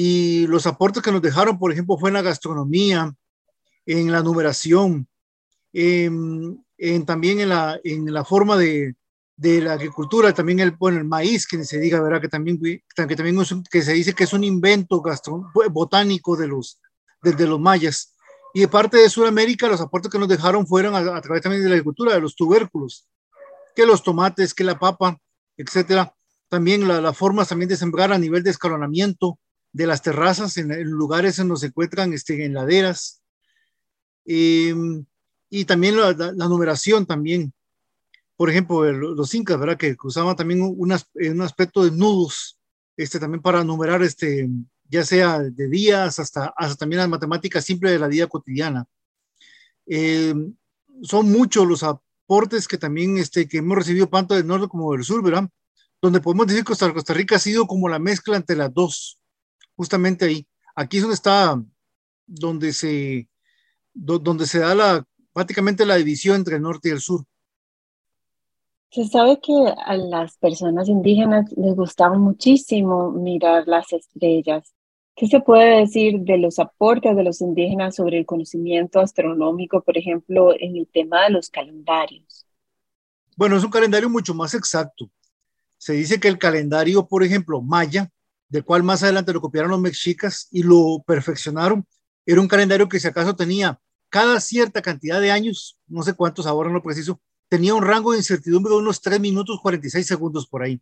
Y 0.00 0.46
los 0.46 0.64
aportes 0.68 1.02
que 1.02 1.10
nos 1.10 1.20
dejaron, 1.20 1.58
por 1.58 1.72
ejemplo, 1.72 1.98
fue 1.98 2.10
en 2.10 2.14
la 2.14 2.22
gastronomía, 2.22 3.12
en 3.84 4.12
la 4.12 4.22
numeración, 4.22 5.08
en, 5.72 6.64
en 6.76 7.04
también 7.04 7.40
en 7.40 7.48
la, 7.48 7.80
en 7.82 8.12
la 8.14 8.24
forma 8.24 8.56
de, 8.56 8.94
de, 9.34 9.60
la 9.60 9.72
agricultura, 9.72 10.32
también 10.32 10.60
el, 10.60 10.70
bueno, 10.70 10.98
el 10.98 11.04
maíz, 11.04 11.48
que 11.48 11.64
se 11.64 11.80
diga, 11.80 12.00
¿verdad? 12.00 12.20
Que 12.20 12.28
también, 12.28 12.60
que 12.60 12.84
también 12.94 13.38
un, 13.38 13.64
que 13.68 13.82
se 13.82 13.92
dice 13.92 14.12
que 14.12 14.22
es 14.22 14.32
un 14.32 14.44
invento 14.44 15.02
botánico 15.72 16.36
de 16.36 16.46
los, 16.46 16.80
de, 17.20 17.32
de, 17.32 17.48
los 17.48 17.58
mayas. 17.58 18.14
Y 18.54 18.60
de 18.60 18.68
parte 18.68 18.98
de 18.98 19.10
Sudamérica, 19.10 19.66
los 19.66 19.80
aportes 19.80 20.12
que 20.12 20.18
nos 20.20 20.28
dejaron 20.28 20.64
fueron 20.64 20.94
a, 20.94 20.98
a 21.16 21.20
través 21.20 21.42
también 21.42 21.64
de 21.64 21.70
la 21.70 21.74
agricultura, 21.74 22.14
de 22.14 22.20
los 22.20 22.36
tubérculos, 22.36 23.08
que 23.74 23.84
los 23.84 24.04
tomates, 24.04 24.54
que 24.54 24.62
la 24.62 24.78
papa, 24.78 25.18
etcétera. 25.56 26.14
También 26.48 26.86
la, 26.86 27.00
las 27.00 27.16
formas 27.16 27.48
también 27.48 27.68
de 27.68 27.76
sembrar 27.76 28.12
a 28.12 28.18
nivel 28.18 28.44
de 28.44 28.50
escalonamiento, 28.50 29.40
de 29.72 29.86
las 29.86 30.02
terrazas 30.02 30.56
en, 30.56 30.82
lugares 30.84 31.38
en 31.38 31.48
donde 31.48 31.60
se 31.60 31.66
encuentran 31.66 32.12
este, 32.12 32.44
en 32.44 32.54
laderas. 32.54 33.22
Eh, 34.26 34.74
y 35.50 35.64
también 35.64 35.96
la, 35.96 36.32
numeración 36.32 37.06
también. 37.06 37.52
Por 38.36 38.50
ejemplo, 38.50 38.90
los 38.92 39.34
incas, 39.34 39.58
¿verdad? 39.58 39.76
Que 39.76 39.96
usaban 40.02 40.36
también 40.36 40.62
un, 40.62 40.76
un, 40.78 41.42
aspecto 41.42 41.84
de 41.84 41.90
nudos, 41.90 42.58
este, 42.96 43.18
también 43.18 43.42
para 43.42 43.64
numerar, 43.64 44.02
este, 44.02 44.48
ya 44.88 45.04
sea 45.04 45.40
de 45.40 45.68
días 45.68 46.18
hasta, 46.18 46.52
hasta 46.56 46.76
también 46.76 47.00
las 47.00 47.08
matemáticas 47.08 47.64
simples 47.64 47.92
de 47.92 47.98
la 47.98 48.08
vida 48.08 48.26
cotidiana. 48.26 48.86
Eh, 49.86 50.34
son 51.02 51.30
muchos 51.32 51.66
los 51.66 51.82
aportes 51.82 52.68
que 52.68 52.78
también 52.78 53.18
este, 53.18 53.48
que 53.48 53.58
hemos 53.58 53.78
recibido 53.78 54.06
tanto 54.06 54.34
del 54.34 54.46
norte 54.46 54.68
como 54.68 54.92
del 54.92 55.04
sur, 55.04 55.22
¿verdad? 55.22 55.48
Donde 56.00 56.20
podemos 56.20 56.46
decir 56.46 56.62
que 56.62 56.74
Costa 56.76 57.14
Rica 57.14 57.36
ha 57.36 57.40
sido 57.40 57.66
como 57.66 57.88
la 57.88 57.98
mezcla 57.98 58.36
entre 58.36 58.56
las 58.56 58.72
dos 58.72 59.17
justamente 59.78 60.24
ahí. 60.24 60.46
Aquí 60.74 60.96
es 60.96 61.04
donde 61.04 61.14
está, 61.14 61.62
donde 62.26 62.72
se, 62.72 63.28
do, 63.94 64.18
donde 64.18 64.44
se 64.46 64.58
da 64.58 64.74
la, 64.74 65.06
prácticamente 65.32 65.86
la 65.86 65.94
división 65.94 66.36
entre 66.36 66.56
el 66.56 66.62
norte 66.62 66.88
y 66.88 66.92
el 66.92 67.00
sur. 67.00 67.24
Se 68.90 69.06
sabe 69.06 69.38
que 69.40 69.52
a 69.86 69.96
las 69.96 70.36
personas 70.38 70.88
indígenas 70.88 71.50
les 71.56 71.76
gustaba 71.76 72.18
muchísimo 72.18 73.12
mirar 73.12 73.68
las 73.68 73.92
estrellas. 73.92 74.74
¿Qué 75.14 75.28
se 75.28 75.40
puede 75.40 75.80
decir 75.80 76.20
de 76.20 76.38
los 76.38 76.58
aportes 76.58 77.14
de 77.14 77.22
los 77.22 77.40
indígenas 77.40 77.94
sobre 77.94 78.18
el 78.18 78.26
conocimiento 78.26 78.98
astronómico, 78.98 79.82
por 79.82 79.96
ejemplo, 79.96 80.54
en 80.58 80.76
el 80.76 80.88
tema 80.88 81.24
de 81.24 81.30
los 81.30 81.50
calendarios? 81.50 82.46
Bueno, 83.36 83.56
es 83.56 83.62
un 83.62 83.70
calendario 83.70 84.10
mucho 84.10 84.34
más 84.34 84.54
exacto. 84.54 85.08
Se 85.76 85.92
dice 85.92 86.18
que 86.18 86.28
el 86.28 86.38
calendario, 86.38 87.06
por 87.06 87.22
ejemplo, 87.22 87.60
maya, 87.62 88.10
del 88.48 88.64
cual 88.64 88.82
más 88.82 89.02
adelante 89.02 89.32
lo 89.32 89.40
copiaron 89.40 89.70
los 89.70 89.80
mexicas 89.80 90.48
y 90.50 90.62
lo 90.62 91.02
perfeccionaron. 91.06 91.86
Era 92.24 92.40
un 92.40 92.48
calendario 92.48 92.88
que 92.88 93.00
si 93.00 93.08
acaso 93.08 93.36
tenía 93.36 93.80
cada 94.08 94.40
cierta 94.40 94.82
cantidad 94.82 95.20
de 95.20 95.30
años, 95.30 95.78
no 95.86 96.02
sé 96.02 96.14
cuántos 96.14 96.46
ahora 96.46 96.68
en 96.68 96.74
lo 96.74 96.82
preciso, 96.82 97.20
tenía 97.48 97.74
un 97.74 97.82
rango 97.82 98.12
de 98.12 98.18
incertidumbre 98.18 98.72
de 98.72 98.78
unos 98.78 99.00
3 99.00 99.20
minutos 99.20 99.60
46 99.60 100.06
segundos 100.06 100.46
por 100.46 100.62
ahí. 100.62 100.80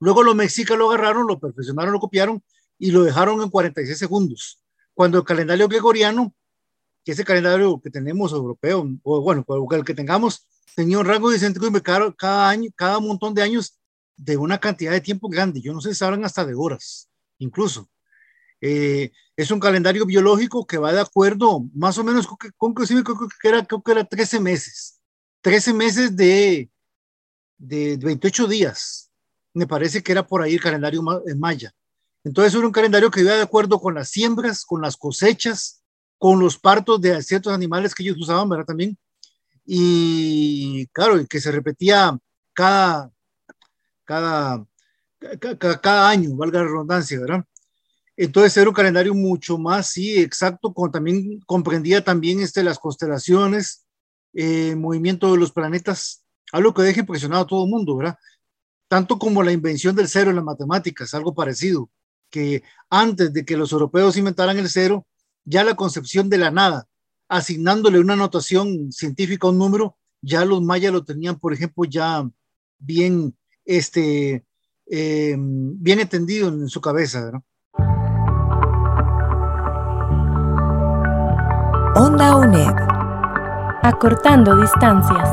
Luego 0.00 0.22
los 0.22 0.34
mexicas 0.34 0.76
lo 0.76 0.90
agarraron, 0.90 1.26
lo 1.26 1.38
perfeccionaron, 1.38 1.92
lo 1.92 2.00
copiaron 2.00 2.42
y 2.78 2.90
lo 2.90 3.02
dejaron 3.02 3.42
en 3.42 3.50
46 3.50 3.98
segundos. 3.98 4.62
Cuando 4.94 5.18
el 5.18 5.24
calendario 5.24 5.68
gregoriano, 5.68 6.34
que 7.04 7.12
es 7.12 7.18
el 7.18 7.24
calendario 7.24 7.80
que 7.80 7.90
tenemos 7.90 8.32
europeo, 8.32 8.88
o 9.02 9.20
bueno, 9.20 9.44
el 9.70 9.84
que 9.84 9.94
tengamos, 9.94 10.46
tenía 10.76 10.98
un 10.98 11.06
rango 11.06 11.30
de 11.30 11.36
incertidumbre 11.36 11.82
cada, 11.82 12.12
cada 12.12 12.48
año, 12.48 12.70
cada 12.76 13.00
montón 13.00 13.34
de 13.34 13.42
años 13.42 13.77
de 14.18 14.36
una 14.36 14.58
cantidad 14.58 14.92
de 14.92 15.00
tiempo 15.00 15.28
grande, 15.28 15.60
yo 15.62 15.72
no 15.72 15.80
sé 15.80 15.94
si 15.94 16.04
hablan 16.04 16.24
hasta 16.24 16.44
de 16.44 16.54
horas, 16.54 17.08
incluso. 17.38 17.88
Eh, 18.60 19.12
es 19.36 19.50
un 19.52 19.60
calendario 19.60 20.04
biológico 20.04 20.66
que 20.66 20.78
va 20.78 20.92
de 20.92 21.00
acuerdo, 21.00 21.64
más 21.72 21.96
o 21.96 22.04
menos, 22.04 22.26
con, 22.26 22.36
con, 22.56 22.74
creo, 22.74 23.04
que 23.40 23.48
era, 23.48 23.64
creo 23.64 23.82
que 23.82 23.92
era 23.92 24.04
13 24.04 24.40
meses, 24.40 25.00
13 25.42 25.72
meses 25.72 26.16
de, 26.16 26.68
de 27.56 27.96
28 27.96 28.48
días, 28.48 29.10
me 29.54 29.66
parece 29.66 30.02
que 30.02 30.12
era 30.12 30.26
por 30.26 30.42
ahí 30.42 30.54
el 30.54 30.60
calendario 30.60 31.02
en 31.26 31.38
maya. 31.38 31.72
Entonces 32.24 32.54
era 32.54 32.66
un 32.66 32.72
calendario 32.72 33.10
que 33.10 33.20
iba 33.20 33.34
de 33.34 33.42
acuerdo 33.42 33.80
con 33.80 33.94
las 33.94 34.10
siembras, 34.10 34.64
con 34.64 34.82
las 34.82 34.96
cosechas, 34.96 35.82
con 36.18 36.40
los 36.40 36.58
partos 36.58 37.00
de 37.00 37.22
ciertos 37.22 37.52
animales 37.52 37.94
que 37.94 38.02
ellos 38.02 38.18
usaban, 38.18 38.48
¿verdad? 38.48 38.66
También. 38.66 38.98
Y 39.64 40.86
claro, 40.88 41.24
que 41.28 41.40
se 41.40 41.52
repetía 41.52 42.18
cada, 42.52 43.12
cada, 44.08 44.66
cada, 45.58 46.08
año, 46.08 46.34
valga 46.34 46.60
la 46.60 46.64
redundancia, 46.64 47.20
¿verdad? 47.20 47.44
Entonces 48.16 48.56
era 48.56 48.70
un 48.70 48.74
calendario 48.74 49.12
mucho 49.12 49.58
más, 49.58 49.90
sí, 49.90 50.18
exacto, 50.18 50.72
con, 50.72 50.90
también 50.90 51.40
comprendía 51.44 52.02
también 52.02 52.40
este, 52.40 52.64
las 52.64 52.78
constelaciones, 52.78 53.84
eh, 54.32 54.74
movimiento 54.76 55.30
de 55.30 55.38
los 55.38 55.52
planetas, 55.52 56.24
algo 56.52 56.72
que 56.72 56.82
deja 56.82 57.00
impresionado 57.00 57.42
a 57.42 57.46
todo 57.46 57.64
el 57.64 57.70
mundo, 57.70 57.96
¿verdad? 57.96 58.16
Tanto 58.88 59.18
como 59.18 59.42
la 59.42 59.52
invención 59.52 59.94
del 59.94 60.08
cero 60.08 60.30
en 60.30 60.36
las 60.36 60.44
matemáticas, 60.44 61.12
algo 61.12 61.34
parecido, 61.34 61.90
que 62.30 62.62
antes 62.88 63.30
de 63.34 63.44
que 63.44 63.58
los 63.58 63.72
europeos 63.72 64.16
inventaran 64.16 64.58
el 64.58 64.70
cero, 64.70 65.06
ya 65.44 65.64
la 65.64 65.76
concepción 65.76 66.30
de 66.30 66.38
la 66.38 66.50
nada, 66.50 66.88
asignándole 67.28 68.00
una 68.00 68.16
notación 68.16 68.90
científica 68.90 69.46
a 69.46 69.50
un 69.50 69.58
número, 69.58 69.98
ya 70.22 70.46
los 70.46 70.62
mayas 70.62 70.94
lo 70.94 71.04
tenían, 71.04 71.38
por 71.38 71.52
ejemplo, 71.52 71.84
ya 71.84 72.26
bien 72.78 73.37
este, 73.68 74.44
eh, 74.90 75.36
bien 75.38 76.00
entendido 76.00 76.48
en 76.48 76.68
su 76.68 76.80
cabeza. 76.80 77.30
¿no? 77.30 77.44
Onda 81.94 82.36
UNED. 82.36 82.74
Acortando 83.82 84.56
distancias. 84.56 85.28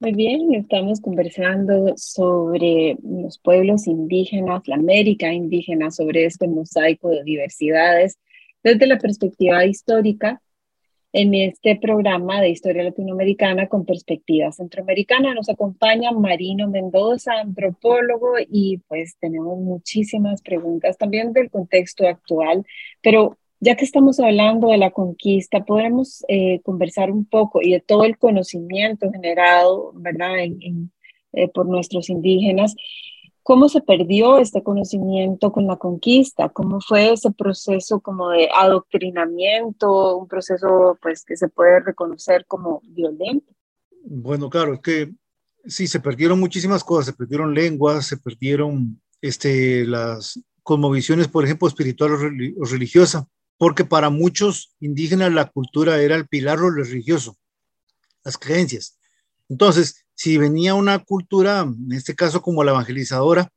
Muy 0.00 0.12
bien, 0.12 0.54
estamos 0.54 1.00
conversando 1.00 1.92
sobre 1.96 2.96
los 3.02 3.38
pueblos 3.38 3.86
indígenas, 3.86 4.62
la 4.66 4.76
América 4.76 5.32
indígena, 5.32 5.90
sobre 5.90 6.24
este 6.24 6.48
mosaico 6.48 7.10
de 7.10 7.22
diversidades 7.24 8.18
desde 8.62 8.86
la 8.86 8.98
perspectiva 8.98 9.64
histórica 9.64 10.40
en 11.12 11.34
este 11.34 11.76
programa 11.76 12.40
de 12.40 12.50
historia 12.50 12.82
latinoamericana 12.82 13.66
con 13.68 13.84
perspectiva 13.86 14.52
centroamericana. 14.52 15.34
Nos 15.34 15.48
acompaña 15.48 16.12
Marino 16.12 16.68
Mendoza, 16.68 17.40
antropólogo, 17.40 18.34
y 18.50 18.78
pues 18.88 19.16
tenemos 19.18 19.58
muchísimas 19.58 20.42
preguntas 20.42 20.98
también 20.98 21.32
del 21.32 21.50
contexto 21.50 22.06
actual, 22.06 22.64
pero 23.02 23.38
ya 23.60 23.74
que 23.74 23.84
estamos 23.84 24.20
hablando 24.20 24.68
de 24.68 24.78
la 24.78 24.90
conquista, 24.90 25.64
podremos 25.64 26.24
eh, 26.28 26.60
conversar 26.62 27.10
un 27.10 27.24
poco 27.24 27.60
y 27.60 27.72
de 27.72 27.80
todo 27.80 28.04
el 28.04 28.16
conocimiento 28.16 29.10
generado, 29.10 29.92
¿verdad?, 29.96 30.36
eh, 31.32 31.48
por 31.48 31.66
nuestros 31.66 32.08
indígenas. 32.08 32.76
¿Cómo 33.48 33.70
se 33.70 33.80
perdió 33.80 34.36
este 34.36 34.62
conocimiento 34.62 35.52
con 35.52 35.66
la 35.66 35.76
conquista? 35.76 36.50
¿Cómo 36.50 36.82
fue 36.82 37.14
ese 37.14 37.30
proceso 37.30 37.98
como 37.98 38.28
de 38.28 38.50
adoctrinamiento, 38.54 40.18
un 40.18 40.28
proceso 40.28 40.98
pues 41.00 41.24
que 41.24 41.34
se 41.34 41.48
puede 41.48 41.80
reconocer 41.80 42.44
como 42.44 42.82
violento? 42.84 43.50
Bueno, 44.04 44.50
claro, 44.50 44.74
es 44.74 44.80
que 44.80 45.14
sí, 45.64 45.86
se 45.86 45.98
perdieron 45.98 46.38
muchísimas 46.38 46.84
cosas, 46.84 47.06
se 47.06 47.12
perdieron 47.14 47.54
lenguas, 47.54 48.04
se 48.04 48.18
perdieron 48.18 49.00
este, 49.22 49.86
las 49.86 50.38
cosmovisiones, 50.62 51.26
por 51.26 51.42
ejemplo, 51.42 51.68
espiritual 51.68 52.12
o 52.12 52.64
religiosa, 52.66 53.26
porque 53.56 53.86
para 53.86 54.10
muchos 54.10 54.76
indígenas 54.78 55.32
la 55.32 55.46
cultura 55.46 56.02
era 56.02 56.16
el 56.16 56.28
pilar 56.28 56.58
religioso, 56.58 57.38
las 58.24 58.36
creencias. 58.36 58.98
Entonces, 59.48 60.04
si 60.18 60.36
venía 60.36 60.74
una 60.74 60.98
cultura, 60.98 61.60
en 61.60 61.92
este 61.92 62.16
caso 62.16 62.42
como 62.42 62.64
la 62.64 62.72
evangelizadora, 62.72 63.52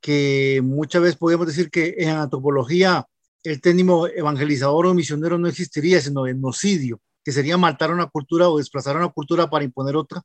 que 0.00 0.60
muchas 0.60 1.02
veces 1.02 1.16
podríamos 1.16 1.46
decir 1.46 1.70
que 1.70 1.94
en 1.98 2.08
antropología 2.08 3.06
el 3.44 3.60
término 3.60 4.08
evangelizador 4.08 4.86
o 4.86 4.94
misionero 4.94 5.38
no 5.38 5.46
existiría, 5.46 6.00
sino 6.00 6.24
genocidio, 6.24 7.00
que 7.24 7.30
sería 7.30 7.56
matar 7.58 7.92
una 7.92 8.08
cultura 8.08 8.48
o 8.48 8.58
desplazar 8.58 8.96
una 8.96 9.10
cultura 9.10 9.48
para 9.48 9.64
imponer 9.64 9.94
otra, 9.94 10.20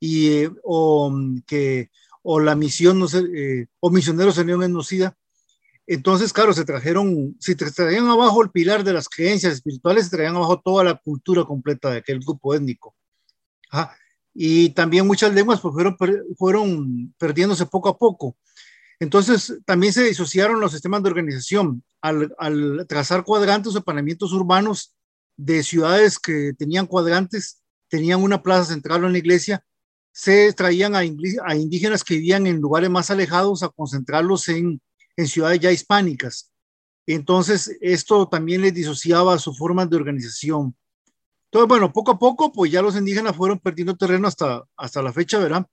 y, 0.00 0.28
eh, 0.28 0.50
o 0.64 1.12
que 1.46 1.90
o 2.22 2.40
la 2.40 2.54
misión, 2.54 2.98
no 2.98 3.06
sé, 3.06 3.18
eh, 3.34 3.66
o 3.80 3.90
misioneros 3.90 4.34
serían 4.34 4.62
genocida, 4.62 5.14
entonces, 5.86 6.32
claro, 6.32 6.54
se 6.54 6.64
trajeron, 6.64 7.36
si 7.38 7.54
traían 7.54 8.06
abajo 8.06 8.42
el 8.42 8.50
pilar 8.50 8.82
de 8.82 8.94
las 8.94 9.10
creencias 9.10 9.52
espirituales, 9.52 10.04
se 10.04 10.16
traían 10.16 10.36
abajo 10.36 10.58
toda 10.64 10.84
la 10.84 10.94
cultura 10.94 11.44
completa 11.44 11.90
de 11.90 11.98
aquel 11.98 12.20
grupo 12.20 12.54
étnico. 12.54 12.94
Y 14.34 14.70
también 14.70 15.06
muchas 15.06 15.34
lenguas 15.34 15.60
pues, 15.60 15.74
fueron, 15.74 15.96
fueron 16.36 17.14
perdiéndose 17.18 17.66
poco 17.66 17.88
a 17.88 17.98
poco. 17.98 18.36
Entonces, 18.98 19.58
también 19.64 19.92
se 19.92 20.04
disociaron 20.04 20.60
los 20.60 20.72
sistemas 20.72 21.02
de 21.02 21.08
organización 21.08 21.82
al, 22.00 22.34
trazar 22.88 23.24
cuadrantes 23.24 23.74
o 23.74 23.82
planeamientos 23.82 24.32
urbanos 24.32 24.94
de 25.36 25.62
ciudades 25.62 26.18
que 26.18 26.52
tenían 26.58 26.86
cuadrantes, 26.86 27.62
tenían 27.88 28.22
una 28.22 28.42
plaza 28.42 28.72
central 28.72 29.04
en 29.04 29.12
la 29.12 29.18
iglesia, 29.18 29.64
se 30.12 30.52
traían 30.52 30.94
a, 30.94 30.98
a 30.98 31.56
indígenas 31.56 32.04
que 32.04 32.14
vivían 32.14 32.46
en 32.46 32.60
lugares 32.60 32.90
más 32.90 33.10
alejados 33.10 33.62
a 33.62 33.68
concentrarlos 33.68 34.48
en 34.48 34.80
en 35.20 35.28
ciudades 35.28 35.60
ya 35.60 35.70
hispánicas. 35.70 36.50
Entonces, 37.06 37.76
esto 37.80 38.28
también 38.28 38.62
les 38.62 38.74
disociaba 38.74 39.38
su 39.38 39.54
forma 39.54 39.86
de 39.86 39.96
organización. 39.96 40.76
Entonces, 41.50 41.68
bueno, 41.68 41.92
poco 41.92 42.12
a 42.12 42.18
poco, 42.18 42.52
pues 42.52 42.70
ya 42.70 42.80
los 42.80 42.96
indígenas 42.96 43.36
fueron 43.36 43.58
perdiendo 43.58 43.96
terreno 43.96 44.28
hasta, 44.28 44.62
hasta 44.76 45.02
la 45.02 45.12
fecha, 45.12 45.38
¿verdad? 45.38 45.66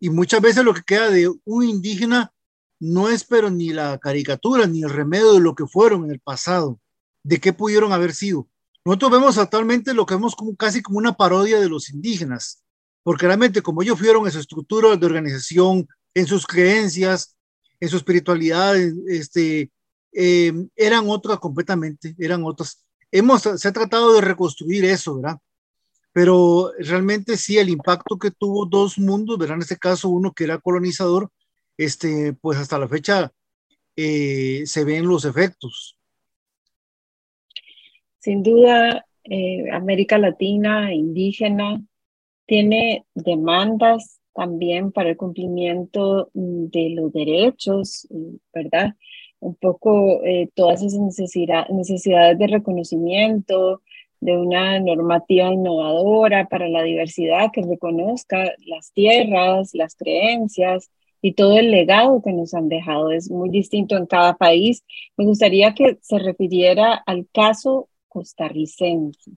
Y 0.00 0.08
muchas 0.08 0.40
veces 0.40 0.64
lo 0.64 0.72
que 0.72 0.82
queda 0.82 1.10
de 1.10 1.30
un 1.44 1.64
indígena 1.64 2.32
no 2.80 3.08
es 3.10 3.24
pero 3.24 3.50
ni 3.50 3.70
la 3.70 3.98
caricatura 3.98 4.66
ni 4.66 4.82
el 4.82 4.90
remedio 4.90 5.34
de 5.34 5.40
lo 5.40 5.54
que 5.54 5.66
fueron 5.66 6.04
en 6.04 6.12
el 6.12 6.20
pasado, 6.20 6.80
de 7.22 7.40
qué 7.40 7.52
pudieron 7.52 7.92
haber 7.92 8.14
sido. 8.14 8.48
Nosotros 8.84 9.10
vemos 9.10 9.36
actualmente 9.36 9.92
lo 9.92 10.06
que 10.06 10.14
vemos 10.14 10.34
como 10.34 10.56
casi 10.56 10.80
como 10.80 10.98
una 10.98 11.14
parodia 11.14 11.60
de 11.60 11.68
los 11.68 11.90
indígenas, 11.90 12.62
porque 13.02 13.26
realmente 13.26 13.60
como 13.60 13.82
ellos 13.82 13.98
fueron 13.98 14.24
en 14.24 14.32
su 14.32 14.38
estructura 14.38 14.96
de 14.96 15.06
organización, 15.06 15.86
en 16.14 16.26
sus 16.26 16.46
creencias, 16.46 17.36
en 17.80 17.88
su 17.88 17.96
espiritualidad, 17.96 18.76
este, 19.08 19.70
eh, 20.12 20.52
eran 20.74 21.04
otras 21.08 21.38
completamente, 21.38 22.14
eran 22.18 22.44
otras. 22.44 22.84
Hemos, 23.10 23.42
se 23.42 23.68
ha 23.68 23.72
tratado 23.72 24.14
de 24.14 24.20
reconstruir 24.20 24.84
eso, 24.84 25.16
¿verdad? 25.16 25.38
Pero 26.12 26.72
realmente 26.78 27.36
sí, 27.36 27.58
el 27.58 27.68
impacto 27.68 28.18
que 28.18 28.30
tuvo 28.30 28.66
dos 28.66 28.98
mundos, 28.98 29.38
¿verdad? 29.38 29.56
En 29.56 29.62
este 29.62 29.76
caso, 29.76 30.08
uno 30.08 30.32
que 30.32 30.44
era 30.44 30.58
colonizador, 30.58 31.30
este, 31.76 32.32
pues 32.34 32.58
hasta 32.58 32.78
la 32.78 32.88
fecha 32.88 33.32
eh, 33.96 34.62
se 34.66 34.84
ven 34.84 35.06
los 35.06 35.24
efectos. 35.24 35.96
Sin 38.18 38.42
duda, 38.42 39.06
eh, 39.24 39.70
América 39.72 40.18
Latina, 40.18 40.92
indígena, 40.92 41.82
tiene 42.46 43.06
demandas 43.14 44.20
también 44.34 44.92
para 44.92 45.10
el 45.10 45.16
cumplimiento 45.16 46.30
mm, 46.34 46.66
de 46.66 46.90
los 46.90 47.12
derechos, 47.12 48.06
mm, 48.10 48.36
¿verdad? 48.52 48.94
Un 49.40 49.54
poco 49.54 50.22
eh, 50.24 50.48
todas 50.54 50.82
esas 50.82 51.00
necesidades 51.00 52.38
de 52.38 52.46
reconocimiento, 52.46 53.82
de 54.20 54.36
una 54.36 54.80
normativa 54.80 55.52
innovadora 55.52 56.48
para 56.48 56.68
la 56.68 56.82
diversidad 56.82 57.50
que 57.52 57.62
reconozca 57.62 58.52
las 58.66 58.92
tierras, 58.92 59.70
las 59.74 59.94
creencias 59.94 60.90
y 61.22 61.34
todo 61.34 61.58
el 61.58 61.70
legado 61.70 62.22
que 62.22 62.32
nos 62.32 62.54
han 62.54 62.68
dejado. 62.68 63.12
Es 63.12 63.30
muy 63.30 63.50
distinto 63.50 63.96
en 63.96 64.06
cada 64.06 64.36
país. 64.36 64.84
Me 65.16 65.24
gustaría 65.24 65.74
que 65.74 65.98
se 66.00 66.18
refiriera 66.18 66.94
al 66.94 67.26
caso 67.32 67.88
costarricense. 68.08 69.32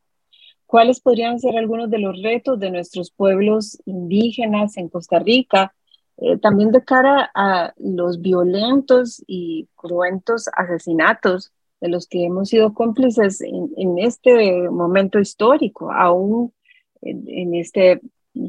¿Cuáles 0.66 1.02
podrían 1.02 1.40
ser 1.40 1.58
algunos 1.58 1.90
de 1.90 2.00
los 2.00 2.22
retos 2.22 2.60
de 2.60 2.72
nuestros 2.72 3.12
pueblos 3.12 3.82
indígenas 3.86 4.78
en 4.78 4.88
Costa 4.88 5.20
Rica? 5.20 5.76
Eh, 6.22 6.38
también 6.38 6.72
de 6.72 6.84
cara 6.84 7.32
a 7.34 7.74
los 7.78 8.22
violentos 8.22 9.24
y 9.26 9.68
cruentos 9.76 10.48
asesinatos 10.54 11.52
de 11.82 11.90
los 11.90 12.08
que 12.08 12.26
hemos 12.26 12.50
sido 12.50 12.76
cómplices 12.76 13.42
en, 13.42 13.98
este 13.98 14.70
momento 14.70 15.20
histórico, 15.20 15.92
aún 15.92 16.54
en, 17.02 17.56
este 17.56 18.02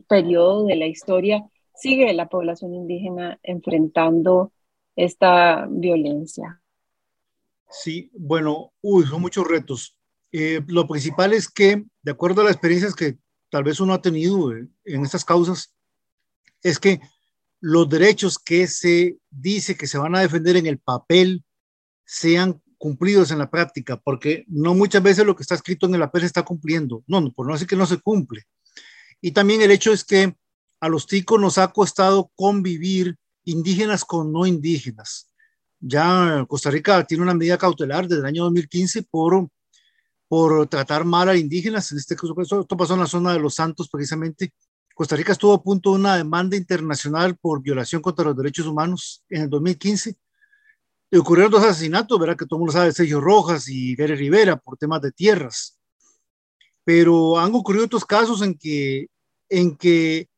periodo 0.06 0.66
de 0.66 0.76
la 0.76 0.86
historia, 0.86 1.48
sigue 1.74 2.12
la 2.12 2.28
población 2.28 2.74
indígena 2.74 3.38
enfrentando 3.42 4.52
esta 4.94 5.66
violencia. 5.70 6.60
Sí, 7.70 8.10
bueno, 8.12 8.74
uy, 8.82 9.06
son 9.06 9.22
muchos 9.22 9.48
retos. 9.48 9.96
Eh, 10.30 10.60
lo 10.66 10.86
principal 10.86 11.32
es 11.32 11.48
que, 11.48 11.82
de 12.02 12.12
acuerdo 12.12 12.42
a 12.42 12.44
las 12.44 12.52
experiencias 12.52 12.94
que 12.94 13.16
tal 13.48 13.64
vez 13.64 13.80
uno 13.80 13.94
ha 13.94 14.02
tenido 14.02 14.54
eh, 14.54 14.68
en 14.84 15.04
estas 15.04 15.24
causas, 15.24 15.74
es 16.62 16.78
que 16.78 17.00
los 17.62 17.88
derechos 17.88 18.40
que 18.40 18.66
se 18.66 19.18
dice 19.30 19.76
que 19.76 19.86
se 19.86 19.96
van 19.96 20.16
a 20.16 20.20
defender 20.20 20.56
en 20.56 20.66
el 20.66 20.78
papel 20.78 21.44
sean 22.04 22.60
cumplidos 22.76 23.30
en 23.30 23.38
la 23.38 23.48
práctica, 23.48 23.96
porque 23.96 24.44
no 24.48 24.74
muchas 24.74 25.00
veces 25.00 25.24
lo 25.24 25.36
que 25.36 25.44
está 25.44 25.54
escrito 25.54 25.86
en 25.86 25.94
el 25.94 26.00
papel 26.00 26.22
se 26.22 26.26
está 26.26 26.42
cumpliendo. 26.42 27.04
No, 27.06 27.32
por 27.32 27.46
no 27.46 27.52
decir 27.52 27.68
que 27.68 27.76
no 27.76 27.86
se 27.86 28.00
cumple. 28.00 28.42
Y 29.20 29.30
también 29.30 29.62
el 29.62 29.70
hecho 29.70 29.92
es 29.92 30.02
que 30.02 30.36
a 30.80 30.88
los 30.88 31.06
ticos 31.06 31.40
nos 31.40 31.56
ha 31.58 31.68
costado 31.68 32.32
convivir 32.34 33.16
indígenas 33.44 34.04
con 34.04 34.32
no 34.32 34.44
indígenas. 34.44 35.30
Ya 35.78 36.44
Costa 36.48 36.68
Rica 36.68 37.04
tiene 37.04 37.22
una 37.22 37.34
medida 37.34 37.58
cautelar 37.58 38.08
desde 38.08 38.22
el 38.22 38.26
año 38.26 38.42
2015 38.42 39.04
por 39.04 39.48
por 40.26 40.66
tratar 40.66 41.04
mal 41.04 41.28
a 41.28 41.36
indígenas. 41.36 41.92
En 41.92 41.98
este 41.98 42.16
caso, 42.16 42.62
esto 42.62 42.76
pasó 42.76 42.94
en 42.94 43.00
la 43.00 43.06
zona 43.06 43.34
de 43.34 43.38
Los 43.38 43.54
Santos 43.54 43.88
precisamente. 43.88 44.52
Costa 44.94 45.16
Rica 45.16 45.32
estuvo 45.32 45.52
a 45.54 45.62
punto 45.62 45.90
de 45.90 45.96
una 45.96 46.16
demanda 46.16 46.56
internacional 46.56 47.36
por 47.36 47.62
violación 47.62 48.02
contra 48.02 48.24
los 48.24 48.36
derechos 48.36 48.66
humanos 48.66 49.24
en 49.28 49.42
el 49.42 49.50
2015. 49.50 50.16
Y 51.10 51.16
ocurrieron 51.16 51.52
dos 51.52 51.64
asesinatos, 51.64 52.18
¿verdad? 52.18 52.36
Que 52.36 52.46
todo 52.46 52.56
el 52.56 52.60
mundo 52.60 52.72
sabe, 52.72 52.92
Sergio 52.92 53.20
Rojas 53.20 53.68
y 53.68 53.94
Gary 53.94 54.14
Rivera, 54.14 54.56
por 54.56 54.76
temas 54.76 55.02
de 55.02 55.12
tierras. 55.12 55.78
Pero 56.84 57.38
han 57.38 57.54
ocurrido 57.54 57.84
otros 57.84 58.04
casos 58.04 58.42
en 58.42 58.54
que, 58.54 59.08
en 59.48 59.76
que, 59.76 60.28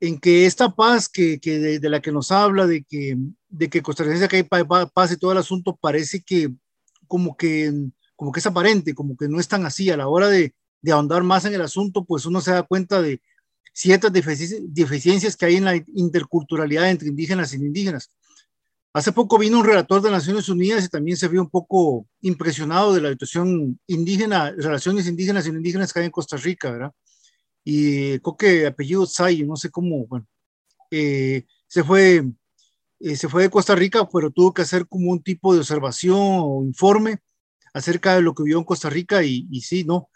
en 0.00 0.18
que 0.18 0.46
esta 0.46 0.74
paz 0.74 1.08
que, 1.08 1.38
que 1.38 1.58
de, 1.58 1.88
la 1.88 2.00
que 2.00 2.12
nos 2.12 2.32
habla, 2.32 2.66
de 2.66 2.82
que, 2.84 3.16
de 3.48 3.68
que 3.68 3.82
Costa 3.82 4.04
Rica 4.04 4.28
que 4.28 4.36
hay 4.50 4.64
paz 4.94 5.12
y 5.12 5.16
todo 5.16 5.32
el 5.32 5.38
asunto, 5.38 5.76
parece 5.76 6.22
que 6.22 6.50
como 7.06 7.36
que 7.36 7.72
como 8.16 8.32
que 8.32 8.40
es 8.40 8.46
aparente, 8.46 8.94
como 8.94 9.16
que 9.16 9.28
no 9.28 9.38
es 9.38 9.46
tan 9.46 9.64
así. 9.66 9.90
A 9.90 9.96
la 9.96 10.08
hora 10.08 10.28
de, 10.28 10.54
de 10.80 10.92
ahondar 10.92 11.22
más 11.22 11.44
en 11.44 11.54
el 11.54 11.60
asunto, 11.60 12.04
pues 12.04 12.26
uno 12.26 12.40
se 12.40 12.50
da 12.50 12.62
cuenta 12.62 13.00
de 13.00 13.20
ciertas 13.76 14.10
deficiencias 14.10 15.36
que 15.36 15.44
hay 15.44 15.56
en 15.56 15.66
la 15.66 15.76
interculturalidad 15.76 16.88
entre 16.88 17.08
indígenas 17.08 17.52
y 17.52 17.56
indígenas. 17.56 18.10
Hace 18.94 19.12
poco 19.12 19.36
vino 19.36 19.58
un 19.58 19.66
relator 19.66 20.00
de 20.00 20.10
Naciones 20.10 20.48
Unidas 20.48 20.82
y 20.86 20.88
también 20.88 21.18
se 21.18 21.28
vio 21.28 21.42
un 21.42 21.50
poco 21.50 22.06
impresionado 22.22 22.94
de 22.94 23.02
la 23.02 23.10
situación 23.10 23.78
indígena, 23.86 24.50
relaciones 24.52 25.06
indígenas 25.06 25.46
y 25.46 25.50
no 25.50 25.58
indígenas 25.58 25.92
que 25.92 26.00
hay 26.00 26.06
en 26.06 26.10
Costa 26.10 26.38
Rica, 26.38 26.70
¿verdad? 26.70 26.92
Y 27.64 28.18
creo 28.20 28.36
que 28.38 28.66
apellido 28.66 29.04
Say, 29.04 29.42
no 29.42 29.56
sé 29.56 29.70
cómo, 29.70 30.06
bueno, 30.06 30.26
eh, 30.90 31.44
se 31.66 31.84
fue, 31.84 32.24
eh, 33.00 33.16
se 33.16 33.28
fue 33.28 33.42
de 33.42 33.50
Costa 33.50 33.74
Rica, 33.74 34.08
pero 34.10 34.30
tuvo 34.30 34.54
que 34.54 34.62
hacer 34.62 34.88
como 34.88 35.10
un 35.10 35.22
tipo 35.22 35.52
de 35.52 35.60
observación 35.60 36.16
o 36.18 36.64
informe 36.64 37.18
acerca 37.74 38.14
de 38.14 38.22
lo 38.22 38.34
que 38.34 38.44
vio 38.44 38.56
en 38.56 38.64
Costa 38.64 38.88
Rica 38.88 39.22
y, 39.22 39.46
y 39.50 39.60
sí, 39.60 39.84
¿no? 39.84 40.08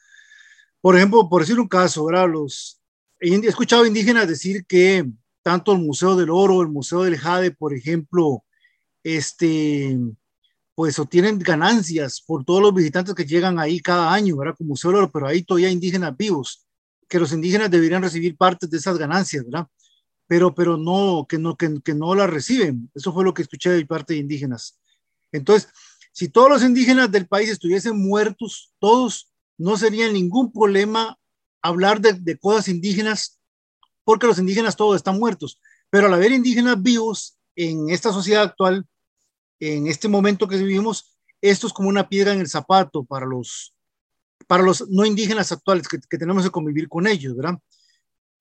Por 0.80 0.96
ejemplo, 0.96 1.28
por 1.28 1.42
decir 1.42 1.60
un 1.60 1.68
caso, 1.68 2.06
¿verdad? 2.06 2.30
Los, 2.30 2.79
he 3.20 3.48
escuchado 3.48 3.86
indígenas 3.86 4.26
decir 4.26 4.64
que 4.66 5.06
tanto 5.42 5.72
el 5.72 5.78
Museo 5.78 6.16
del 6.16 6.30
Oro, 6.30 6.62
el 6.62 6.68
Museo 6.68 7.02
del 7.02 7.18
Jade, 7.18 7.50
por 7.50 7.74
ejemplo, 7.74 8.44
este, 9.02 9.98
pues 10.74 10.98
obtienen 10.98 11.38
ganancias 11.38 12.20
por 12.20 12.44
todos 12.44 12.62
los 12.62 12.74
visitantes 12.74 13.14
que 13.14 13.24
llegan 13.24 13.58
ahí 13.58 13.80
cada 13.80 14.12
año, 14.12 14.36
¿verdad? 14.36 14.54
Como 14.56 14.76
solo, 14.76 15.10
pero 15.10 15.26
ahí 15.26 15.42
todavía 15.42 15.70
indígenas 15.70 16.16
vivos, 16.16 16.66
que 17.08 17.18
los 17.18 17.32
indígenas 17.32 17.70
deberían 17.70 18.02
recibir 18.02 18.36
partes 18.36 18.70
de 18.70 18.78
esas 18.78 18.96
ganancias, 18.98 19.44
¿verdad? 19.44 19.66
Pero, 20.26 20.54
pero 20.54 20.76
no, 20.76 21.26
que 21.28 21.38
no, 21.38 21.56
que, 21.56 21.80
que 21.84 21.94
no 21.94 22.14
las 22.14 22.30
reciben. 22.30 22.90
Eso 22.94 23.12
fue 23.12 23.24
lo 23.24 23.34
que 23.34 23.42
escuché 23.42 23.70
de 23.70 23.84
parte 23.84 24.14
de 24.14 24.20
indígenas. 24.20 24.78
Entonces, 25.32 25.68
si 26.12 26.28
todos 26.28 26.48
los 26.48 26.62
indígenas 26.62 27.10
del 27.10 27.26
país 27.26 27.50
estuviesen 27.50 27.98
muertos, 27.98 28.72
todos, 28.78 29.32
no 29.58 29.76
sería 29.76 30.10
ningún 30.10 30.52
problema 30.52 31.18
hablar 31.62 32.00
de, 32.00 32.38
cosas 32.38 32.68
indígenas, 32.68 33.40
porque 34.04 34.26
los 34.26 34.38
indígenas 34.38 34.76
todos 34.76 34.96
están 34.96 35.18
muertos. 35.18 35.60
Pero 35.90 36.06
al 36.06 36.14
haber 36.14 36.32
indígenas 36.32 36.82
vivos 36.82 37.38
en 37.56 37.90
esta 37.90 38.12
sociedad 38.12 38.42
actual, 38.42 38.86
en 39.58 39.86
este 39.86 40.08
momento 40.08 40.48
que 40.48 40.56
vivimos, 40.56 41.16
esto 41.40 41.66
es 41.66 41.72
como 41.72 41.88
una 41.88 42.08
piedra 42.08 42.32
en 42.32 42.40
el 42.40 42.48
zapato 42.48 43.04
para 43.04 43.26
los, 43.26 43.74
para 44.46 44.62
los 44.62 44.88
no 44.88 45.04
indígenas 45.04 45.52
actuales 45.52 45.88
que, 45.88 45.98
que 45.98 46.18
tenemos 46.18 46.44
que 46.44 46.50
convivir 46.50 46.88
con 46.88 47.06
ellos, 47.06 47.36
¿verdad? 47.36 47.58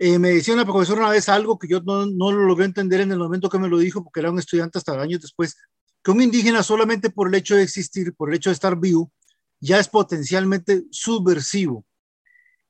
Eh, 0.02 0.18
me 0.18 0.30
decía 0.30 0.54
una 0.54 0.64
profesora 0.64 1.02
una 1.02 1.10
vez 1.10 1.28
algo 1.28 1.60
que 1.60 1.68
yo 1.68 1.82
no, 1.82 2.06
no, 2.06 2.32
lo 2.32 2.46
logré 2.46 2.64
entender 2.64 3.02
en 3.02 3.12
el 3.12 3.20
momento 3.20 3.50
que 3.50 3.60
me 3.60 3.68
lo 3.68 3.78
dijo, 3.78 4.02
porque 4.02 4.22
era 4.22 4.32
un 4.32 4.40
estudiante 4.40 4.78
hasta 4.78 5.00
años 5.00 5.22
después, 5.22 5.58
que 6.02 6.12
un 6.12 6.22
indígena 6.22 6.64
solamente 6.64 7.10
por 7.10 7.28
el 7.28 7.36
hecho 7.36 7.58
de 7.58 7.64
existir, 7.64 8.14
por 8.16 8.30
el 8.30 8.36
hecho 8.36 8.50
de 8.50 8.54
estar 8.54 8.80
vivo, 8.80 9.12
ya 9.60 9.78
es 9.78 9.90
potencialmente 9.90 10.86
subversivo. 10.90 11.86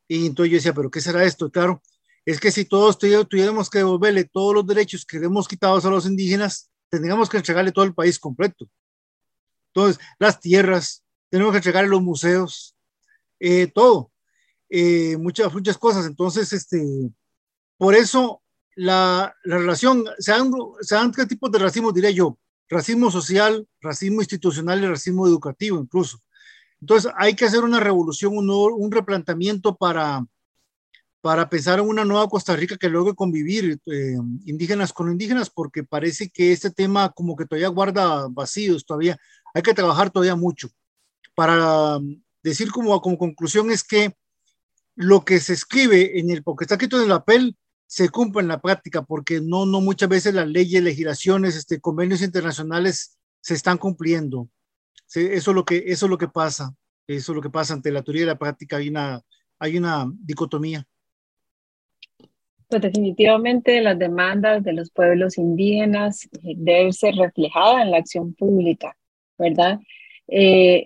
Y 0.10 0.26
entonces 0.26 0.52
yo 0.52 0.58
decía, 0.58 0.74
pero 0.74 0.90
¿qué 0.90 1.00
será 1.00 1.24
esto? 1.24 1.52
Claro, 1.52 1.82
es 2.26 2.40
que 2.40 2.52
si 2.52 2.66
todos 2.66 2.98
tuviéramos 2.98 3.70
que 3.70 3.78
devolverle 3.78 4.26
todos 4.26 4.56
los 4.56 4.66
derechos 4.66 5.06
que 5.06 5.18
hemos 5.18 5.48
quitado 5.48 5.78
a 5.78 5.92
los 5.92 6.08
indígenas, 6.08 6.70
tendríamos 6.90 7.30
que 7.30 7.38
entregarle 7.38 7.72
todo 7.72 7.86
el 7.86 7.94
país 7.94 8.18
completo. 8.18 8.68
Entonces, 9.68 10.04
las 10.18 10.40
tierras, 10.40 11.04
tenemos 11.30 11.52
que 11.52 11.58
entregarle 11.58 11.92
los 11.92 12.02
museos, 12.02 12.76
eh, 13.40 13.68
todo, 13.68 14.12
eh, 14.68 15.16
muchas, 15.18 15.54
muchas 15.54 15.78
cosas. 15.78 16.08
Entonces, 16.08 16.52
este, 16.54 16.84
por 17.78 17.94
eso 17.94 18.42
la, 18.76 19.36
la 19.44 19.58
relación, 19.60 20.06
se 20.18 20.32
dan, 20.32 20.52
se 20.82 20.96
dan 20.96 21.12
qué 21.12 21.28
tipos 21.28 21.52
de 21.52 21.60
racismo, 21.60 21.92
diría 21.92 22.10
yo, 22.10 22.40
racismo 22.68 23.12
social, 23.12 23.68
racismo 23.80 24.22
institucional 24.22 24.84
y 24.84 24.88
racismo 24.88 25.28
educativo 25.28 25.80
incluso. 25.80 26.20
Entonces, 26.82 27.12
hay 27.18 27.36
que 27.36 27.46
hacer 27.46 27.64
una 27.64 27.80
revolución, 27.80 28.38
un, 28.38 28.50
un 28.50 28.92
replanteamiento 28.92 29.76
para, 29.76 30.26
para 31.22 31.50
pensar 31.50 31.80
en 31.80 31.88
una 31.88 32.06
nueva 32.06 32.30
Costa 32.30 32.56
Rica 32.56 32.78
que 32.78 32.90
logre 32.90 33.14
convivir 33.14 33.80
eh, 33.86 34.16
indígenas 34.46 34.94
con 34.94 35.12
indígenas, 35.12 35.50
porque 35.50 35.84
parece 35.84 36.30
que 36.30 36.52
este 36.52 36.72
tema 36.72 37.10
como 37.10 37.36
que 37.36 37.46
todavía 37.46 37.68
guarda 37.68 38.28
vacíos, 38.30 38.86
todavía 38.86 39.18
hay 39.54 39.62
que 39.62 39.74
trabajar 39.74 40.10
todavía 40.10 40.36
mucho. 40.36 40.70
Para 41.36 42.00
decir 42.42 42.72
como, 42.72 43.00
como 43.02 43.18
conclusión 43.18 43.72
es 43.72 43.84
que 43.84 44.16
lo 44.96 45.24
que 45.26 45.40
se 45.40 45.54
escribe 45.54 46.20
en 46.20 46.30
el, 46.30 46.44
porque 46.44 46.64
está 46.64 46.76
escrito 46.76 46.98
en 46.98 47.04
el 47.04 47.10
papel, 47.10 47.58
se 47.86 48.10
cumple 48.10 48.42
en 48.42 48.50
la 48.50 48.62
práctica, 48.62 49.02
porque 49.02 49.42
no, 49.42 49.66
no 49.66 49.82
muchas 49.82 50.08
veces 50.10 50.34
las 50.34 50.48
leyes, 50.48 50.84
legislaciones, 50.84 51.56
este, 51.56 51.82
convenios 51.82 52.22
internacionales 52.22 53.18
se 53.42 53.56
están 53.56 53.78
cumpliendo. 53.78 54.48
Eso, 55.08 55.52
es 55.52 55.56
lo 55.56 55.66
que, 55.66 55.84
eso 55.88 56.06
es 56.06 56.10
lo 56.10 56.18
que 56.18 56.28
pasa, 56.28 56.74
eso 57.08 57.32
es 57.32 57.36
lo 57.36 57.42
que 57.42 57.50
pasa 57.50 57.74
ante 57.74 57.92
la 57.92 58.04
teoría 58.04 58.24
y 58.24 58.28
la 58.28 58.38
práctica, 58.38 58.78
hay 58.78 58.90
una, 58.90 59.22
hay 59.60 59.78
una 59.78 60.12
dicotomía. 60.24 60.86
Pues 62.68 62.82
definitivamente 62.84 63.82
las 63.82 63.98
demandas 63.98 64.64
de 64.64 64.74
los 64.74 64.92
pueblos 64.92 65.40
indígenas 65.40 66.26
eh, 66.44 66.54
deben 66.56 66.94
ser 66.94 67.16
reflejadas 67.16 67.82
en 67.82 67.92
la 67.92 67.98
acción 67.98 68.36
pública, 68.36 68.96
¿verdad? 69.40 69.80
Eh, 70.28 70.86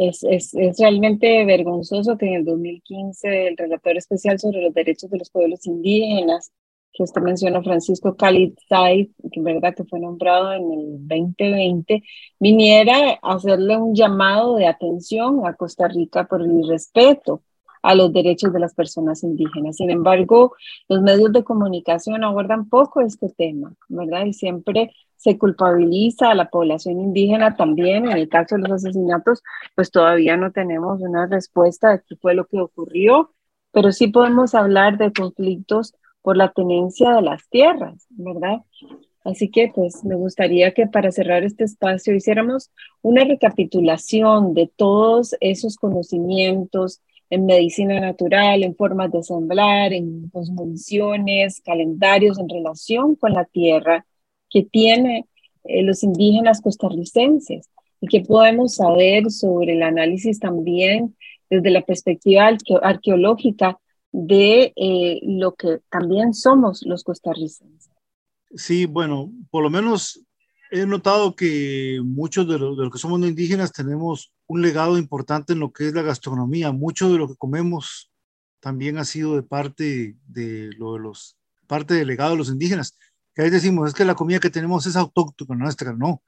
es, 0.00 0.24
es, 0.24 0.52
es, 0.54 0.78
realmente 0.80 1.44
vergonzoso 1.44 2.18
que 2.18 2.26
en 2.26 2.34
el 2.34 2.44
2015 2.44 3.46
el 3.46 3.56
relator 3.56 3.96
especial 3.96 4.40
sobre 4.40 4.62
los 4.62 4.74
derechos 4.74 5.08
de 5.08 5.18
los 5.18 5.30
pueblos 5.30 5.64
indígenas, 5.66 6.50
que 6.92 7.02
usted 7.02 7.20
menciona, 7.22 7.62
Francisco 7.62 8.16
Said, 8.18 9.08
que 9.32 9.40
verdad 9.40 9.74
que 9.74 9.84
fue 9.84 10.00
nombrado 10.00 10.52
en 10.52 10.72
el 10.72 11.08
2020, 11.08 12.02
viniera 12.38 13.18
a 13.22 13.34
hacerle 13.34 13.76
un 13.76 13.94
llamado 13.94 14.56
de 14.56 14.66
atención 14.66 15.46
a 15.46 15.54
Costa 15.54 15.88
Rica 15.88 16.26
por 16.26 16.42
el 16.42 16.68
respeto 16.68 17.42
a 17.82 17.94
los 17.94 18.12
derechos 18.12 18.52
de 18.52 18.60
las 18.60 18.74
personas 18.74 19.22
indígenas. 19.22 19.76
Sin 19.76 19.90
embargo, 19.90 20.54
los 20.88 21.00
medios 21.02 21.32
de 21.32 21.44
comunicación 21.44 22.24
abordan 22.24 22.68
poco 22.68 23.00
este 23.00 23.30
tema, 23.30 23.72
¿verdad? 23.88 24.26
Y 24.26 24.32
siempre 24.32 24.90
se 25.16 25.38
culpabiliza 25.38 26.30
a 26.30 26.34
la 26.34 26.48
población 26.50 27.00
indígena 27.00 27.56
también. 27.56 28.06
En 28.06 28.16
el 28.16 28.28
caso 28.28 28.56
de 28.56 28.62
los 28.62 28.72
asesinatos, 28.72 29.42
pues 29.74 29.90
todavía 29.90 30.36
no 30.36 30.52
tenemos 30.52 31.00
una 31.00 31.26
respuesta 31.26 31.92
de 31.92 32.02
qué 32.06 32.16
fue 32.16 32.34
lo 32.34 32.46
que 32.46 32.60
ocurrió, 32.60 33.32
pero 33.72 33.92
sí 33.92 34.08
podemos 34.08 34.54
hablar 34.54 34.98
de 34.98 35.12
conflictos 35.12 35.94
por 36.22 36.36
la 36.36 36.52
tenencia 36.52 37.12
de 37.14 37.22
las 37.22 37.48
tierras, 37.48 38.06
¿verdad? 38.10 38.62
Así 39.24 39.50
que 39.50 39.70
pues 39.74 40.04
me 40.04 40.14
gustaría 40.14 40.72
que 40.72 40.86
para 40.86 41.12
cerrar 41.12 41.44
este 41.44 41.64
espacio 41.64 42.14
hiciéramos 42.14 42.70
una 43.02 43.24
recapitulación 43.24 44.54
de 44.54 44.70
todos 44.76 45.36
esos 45.40 45.76
conocimientos, 45.76 47.00
en 47.30 47.46
medicina 47.46 48.00
natural, 48.00 48.64
en 48.64 48.74
formas 48.74 49.12
de 49.12 49.22
sembrar, 49.22 49.92
en 49.92 50.28
cosmovisiones, 50.30 51.60
calendarios 51.64 52.38
en 52.38 52.48
relación 52.48 53.14
con 53.14 53.32
la 53.32 53.44
tierra 53.44 54.04
que 54.50 54.64
tienen 54.64 55.26
eh, 55.64 55.82
los 55.84 56.02
indígenas 56.02 56.60
costarricenses 56.60 57.70
y 58.00 58.08
que 58.08 58.22
podemos 58.22 58.74
saber 58.74 59.30
sobre 59.30 59.74
el 59.74 59.82
análisis 59.84 60.40
también 60.40 61.16
desde 61.48 61.70
la 61.70 61.82
perspectiva 61.82 62.50
arqueológica 62.82 63.78
de 64.12 64.72
eh, 64.76 65.20
lo 65.22 65.54
que 65.54 65.80
también 65.90 66.34
somos 66.34 66.82
los 66.84 67.04
costarricenses. 67.04 67.90
Sí, 68.54 68.86
bueno, 68.86 69.32
por 69.50 69.62
lo 69.62 69.70
menos 69.70 70.24
he 70.70 70.86
notado 70.86 71.34
que 71.34 72.00
muchos 72.02 72.48
de 72.48 72.58
los, 72.58 72.90
que 72.90 72.98
somos 72.98 73.20
indígenas 73.20 73.72
tenemos 73.72 74.32
un 74.46 74.62
legado 74.62 74.98
importante 74.98 75.52
en 75.52 75.60
lo 75.60 75.72
que 75.72 75.86
es 75.86 75.94
la 75.94 76.02
gastronomía. 76.02 76.72
Mucho 76.72 77.12
de 77.12 77.18
lo 77.18 77.28
que 77.28 77.36
comemos 77.36 78.10
también 78.60 78.98
ha 78.98 79.04
sido 79.04 79.36
de 79.36 79.42
parte 79.42 80.16
de 80.26 80.70
lo 80.76 80.94
de 80.94 81.00
los, 81.00 81.36
parte 81.66 81.94
del 81.94 82.08
legado 82.08 82.32
de 82.32 82.38
los 82.38 82.50
indígenas. 82.50 82.98
Que 83.34 83.42
ahí 83.42 83.50
decimos, 83.50 83.88
es 83.88 83.94
que 83.94 84.04
la 84.04 84.16
comida 84.16 84.40
que 84.40 84.50
tenemos 84.50 84.86
es 84.86 84.96
autóctona 84.96 85.54
nuestra, 85.54 85.92
no, 85.92 86.22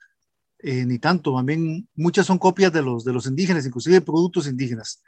eh, 0.59 0.87
ni 0.87 1.01
tanto, 1.01 1.35
también 1.35 1.89
muchas 1.97 2.27
son 2.27 2.39
copias 2.39 2.73
de 2.73 2.83
los, 2.83 3.05
de 3.05 3.13
los 3.13 3.27
indígenas, 3.27 3.67
inclusive 3.67 4.01
productos 4.01 4.47
indígenas. 4.47 5.03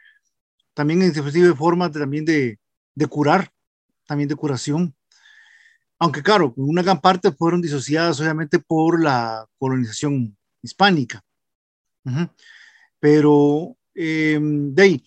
También 0.74 1.00
inclusive 1.02 1.54
formas 1.54 1.92
de, 1.92 2.00
también 2.00 2.24
de, 2.24 2.58
de 2.94 3.06
curar, 3.06 3.50
también 4.06 4.28
de 4.28 4.36
curación. 4.36 4.94
Aunque 5.98 6.22
claro, 6.22 6.52
una 6.56 6.82
gran 6.82 7.00
parte 7.00 7.32
fueron 7.32 7.62
disociadas 7.62 8.20
obviamente 8.20 8.58
por 8.58 9.02
la 9.02 9.46
colonización 9.58 10.36
hispánica. 10.62 11.22
Pero 13.00 13.76
eh, 13.94 14.38
de 14.40 14.82
ahí, 14.82 15.04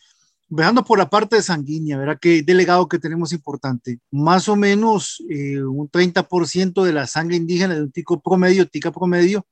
veando 0.49 0.83
por 0.83 0.97
la 0.97 1.09
parte 1.09 1.35
de 1.35 1.41
sanguínea, 1.41 1.97
¿verdad? 1.97 2.17
Que 2.19 2.41
delegado 2.41 2.87
que 2.87 2.99
tenemos 2.99 3.33
importante, 3.33 3.99
más 4.11 4.47
o 4.47 4.55
menos 4.55 5.23
eh, 5.29 5.61
un 5.61 5.89
30% 5.89 6.83
de 6.83 6.93
la 6.93 7.05
sangre 7.05 7.35
indígena 7.35 7.75
de 7.75 7.83
un 7.83 7.91
tico 7.91 8.19
promedio, 8.21 8.67
tica 8.67 8.91
promedio, 8.91 9.45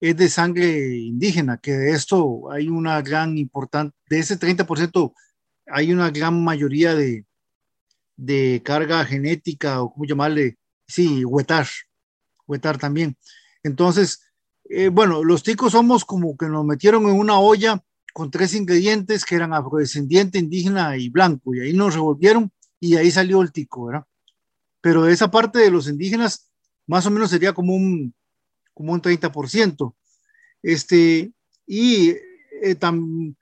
es 0.00 0.16
de 0.16 0.28
sangre 0.28 0.96
indígena, 0.96 1.58
que 1.58 1.72
de 1.72 1.92
esto 1.92 2.50
hay 2.50 2.68
una 2.68 3.00
gran 3.00 3.38
importante, 3.38 3.96
de 4.08 4.18
ese 4.18 4.38
30% 4.38 5.14
hay 5.66 5.92
una 5.92 6.10
gran 6.10 6.42
mayoría 6.44 6.94
de, 6.94 7.24
de 8.16 8.62
carga 8.64 9.04
genética 9.04 9.82
o 9.82 9.92
como 9.92 10.04
llamarle, 10.04 10.56
sí, 10.86 11.24
huetar, 11.24 11.66
huetar 12.46 12.78
también. 12.78 13.16
Entonces, 13.62 14.22
eh, 14.70 14.88
bueno, 14.88 15.24
los 15.24 15.42
ticos 15.42 15.72
somos 15.72 16.04
como 16.04 16.36
que 16.36 16.46
nos 16.46 16.64
metieron 16.64 17.04
en 17.04 17.18
una 17.18 17.38
olla 17.38 17.82
con 18.12 18.30
tres 18.30 18.54
ingredientes 18.54 19.24
que 19.24 19.34
eran 19.34 19.52
afrodescendiente, 19.52 20.38
indígena 20.38 20.96
y 20.96 21.08
blanco, 21.08 21.54
y 21.54 21.60
ahí 21.60 21.72
nos 21.72 21.94
revolvieron 21.94 22.52
y 22.78 22.96
ahí 22.96 23.10
salió 23.10 23.42
el 23.42 23.52
tico, 23.52 23.86
¿verdad? 23.86 24.04
Pero 24.80 25.08
esa 25.08 25.30
parte 25.30 25.58
de 25.58 25.70
los 25.70 25.88
indígenas 25.88 26.50
más 26.86 27.06
o 27.06 27.10
menos 27.10 27.30
sería 27.30 27.52
como 27.52 27.74
un, 27.74 28.14
como 28.72 28.92
un 28.92 29.00
30%. 29.00 29.94
Este, 30.62 31.32
y 31.66 32.14
eh, 32.62 32.74
tan, 32.78 33.36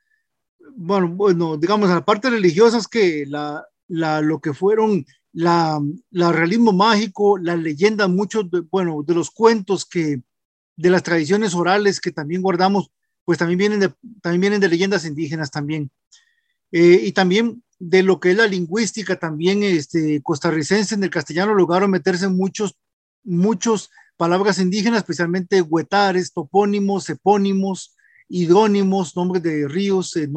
bueno, 0.76 1.08
bueno, 1.08 1.56
digamos, 1.56 1.88
la 1.88 2.04
parte 2.04 2.30
religiosa 2.30 2.78
es 2.78 2.88
que 2.88 3.24
la, 3.26 3.64
la, 3.92 4.20
lo 4.20 4.40
que 4.40 4.55
fueron 4.55 5.05
la, 5.33 5.81
la 6.11 6.33
realismo 6.33 6.72
mágico, 6.72 7.38
las 7.38 7.59
leyendas, 7.59 8.09
muchos, 8.09 8.50
de, 8.50 8.61
bueno, 8.61 9.02
de 9.07 9.14
los 9.14 9.31
cuentos 9.31 9.85
que, 9.85 10.22
de 10.76 10.90
las 10.90 11.02
tradiciones 11.02 11.55
orales 11.55 12.00
que 12.00 12.11
también 12.11 12.42
guardamos, 12.42 12.90
pues 13.24 13.38
también 13.38 13.59
vienen 13.59 13.81
de, 13.81 13.92
también 14.20 14.40
vienen 14.40 14.61
de 14.61 14.68
leyendas 14.68 15.05
indígenas 15.05 15.50
también. 15.50 15.90
Eh, 16.70 17.02
y 17.05 17.12
también 17.12 17.62
de 17.78 18.02
lo 18.02 18.18
que 18.18 18.31
es 18.31 18.37
la 18.37 18.46
lingüística 18.46 19.16
también 19.16 19.62
este, 19.62 20.22
costarricense, 20.22 20.94
en 20.94 21.05
el 21.05 21.11
castellano 21.11 21.55
lograron 21.55 21.90
meterse 21.90 22.28
muchos, 22.28 22.76
muchos 23.22 23.90
palabras 24.16 24.59
indígenas, 24.59 24.98
especialmente 24.98 25.61
huetares, 25.61 26.33
topónimos, 26.33 27.11
epónimos 27.11 27.94
hidrónimos, 28.33 29.14
nombres 29.14 29.42
de 29.42 29.68
ríos, 29.68 30.16
eh, 30.16 30.28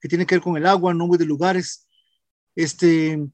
que 0.00 0.08
tienen 0.08 0.26
que 0.26 0.36
ver 0.36 0.42
con 0.42 0.56
el 0.56 0.66
agua, 0.66 0.94
nombres 0.94 1.18
de 1.18 1.26
lugares. 1.26 1.88
Este, 2.54 3.26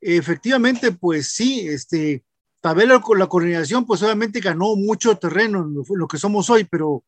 efectivamente, 0.00 0.92
pues 0.92 1.32
sí, 1.32 1.66
este, 1.68 2.24
tal 2.60 2.76
vez 2.76 2.88
la, 2.88 3.00
coordinación, 3.00 3.86
pues 3.86 4.02
obviamente 4.02 4.40
ganó 4.40 4.76
mucho 4.76 5.16
terreno 5.16 5.60
en 5.60 5.74
lo, 5.98 6.08
que 6.08 6.18
somos 6.18 6.50
hoy, 6.50 6.64
pero 6.64 7.04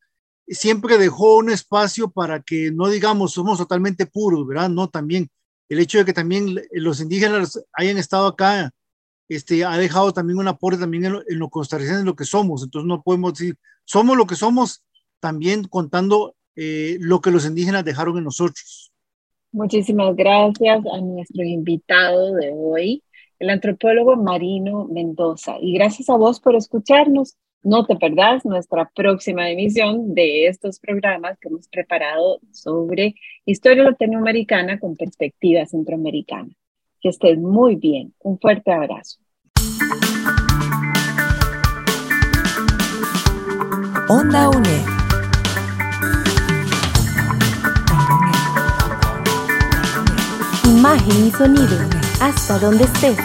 siempre 0.47 0.99
dejó 0.99 1.39
un 1.39 1.51
espacio 1.51 2.11
para 2.11 2.43
que 2.43 2.71
no 2.71 2.89
digamos 2.89 3.33
somos 3.33 3.59
totalmente 3.59 4.07
puros, 4.07 4.47
¿verdad? 4.47 4.69
No, 4.69 4.89
también 4.89 5.29
el 5.69 5.79
hecho 5.79 5.99
de 5.99 6.05
que 6.05 6.13
también 6.13 6.61
los 6.73 7.01
indígenas 7.01 7.61
hayan 7.73 7.99
estado 7.99 8.27
acá, 8.27 8.71
este, 9.29 9.65
ha 9.65 9.77
dejado 9.79 10.13
también 10.13 10.39
un 10.39 10.49
aporte 10.49 10.81
también 10.81 11.07
en 11.07 11.13
lo, 11.15 11.23
en 11.27 11.39
lo 11.39 11.49
costarricense, 11.49 12.01
en 12.01 12.07
lo 12.07 12.17
que 12.17 12.25
somos. 12.25 12.63
Entonces 12.63 12.87
no 12.87 13.03
podemos 13.03 13.35
decir, 13.35 13.57
somos 13.85 14.17
lo 14.17 14.27
que 14.27 14.37
somos, 14.37 14.85
también 15.21 15.65
contando 15.65 16.37
eh, 16.57 16.99
lo 17.01 17.21
que 17.21 17.31
los 17.31 17.47
indígenas 17.47 17.85
dejaron 17.85 18.19
en 18.19 18.25
nosotros. 18.25 18.84
Muchísimas 19.55 20.17
gracias 20.17 20.85
a 20.85 21.01
nuestro 21.01 21.45
invitado 21.45 22.35
de 22.35 22.51
hoy, 22.53 23.05
el 23.39 23.51
antropólogo 23.51 24.17
Marino 24.17 24.85
Mendoza. 24.87 25.59
Y 25.61 25.75
gracias 25.75 26.11
a 26.11 26.17
vos 26.17 26.41
por 26.41 26.57
escucharnos. 26.57 27.37
No 27.63 27.87
te 27.87 27.95
perdás 27.95 28.45
nuestra 28.45 28.91
próxima 28.93 29.49
emisión 29.49 30.13
de 30.13 30.49
estos 30.49 30.81
programas 30.81 31.39
que 31.39 31.47
hemos 31.47 31.69
preparado 31.69 32.41
sobre 32.51 33.15
historia 33.47 33.85
latinoamericana 33.85 34.81
con 34.81 34.97
perspectiva 34.97 35.65
centroamericana. 35.67 36.49
Que 37.01 37.11
estés 37.11 37.39
muy 37.39 37.77
bien. 37.77 38.13
Un 38.25 38.41
fuerte 38.41 38.73
abrazo. 38.73 39.21
Onda 44.09 44.49
UNED. 44.49 44.94
Imagen 50.85 51.29
y 51.29 51.31
sonido, 51.31 51.79
hasta 52.21 52.59
donde 52.59 52.85
estés. 52.85 53.17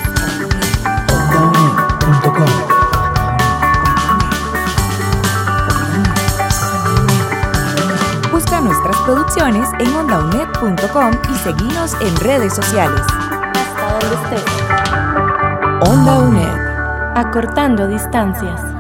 Busca 8.32 8.62
nuestras 8.62 8.96
producciones 9.02 9.68
en 9.78 9.94
ondaunet.com 9.94 11.12
y 11.34 11.36
seguinos 11.36 11.98
en 12.00 12.16
redes 12.22 12.54
sociales. 12.56 13.02
Hasta 13.02 14.00
donde 14.00 14.16
estés. 14.24 15.90
Onda 15.90 16.18
UNED. 16.20 17.18
Acortando 17.18 17.90
distancias. 17.90 18.79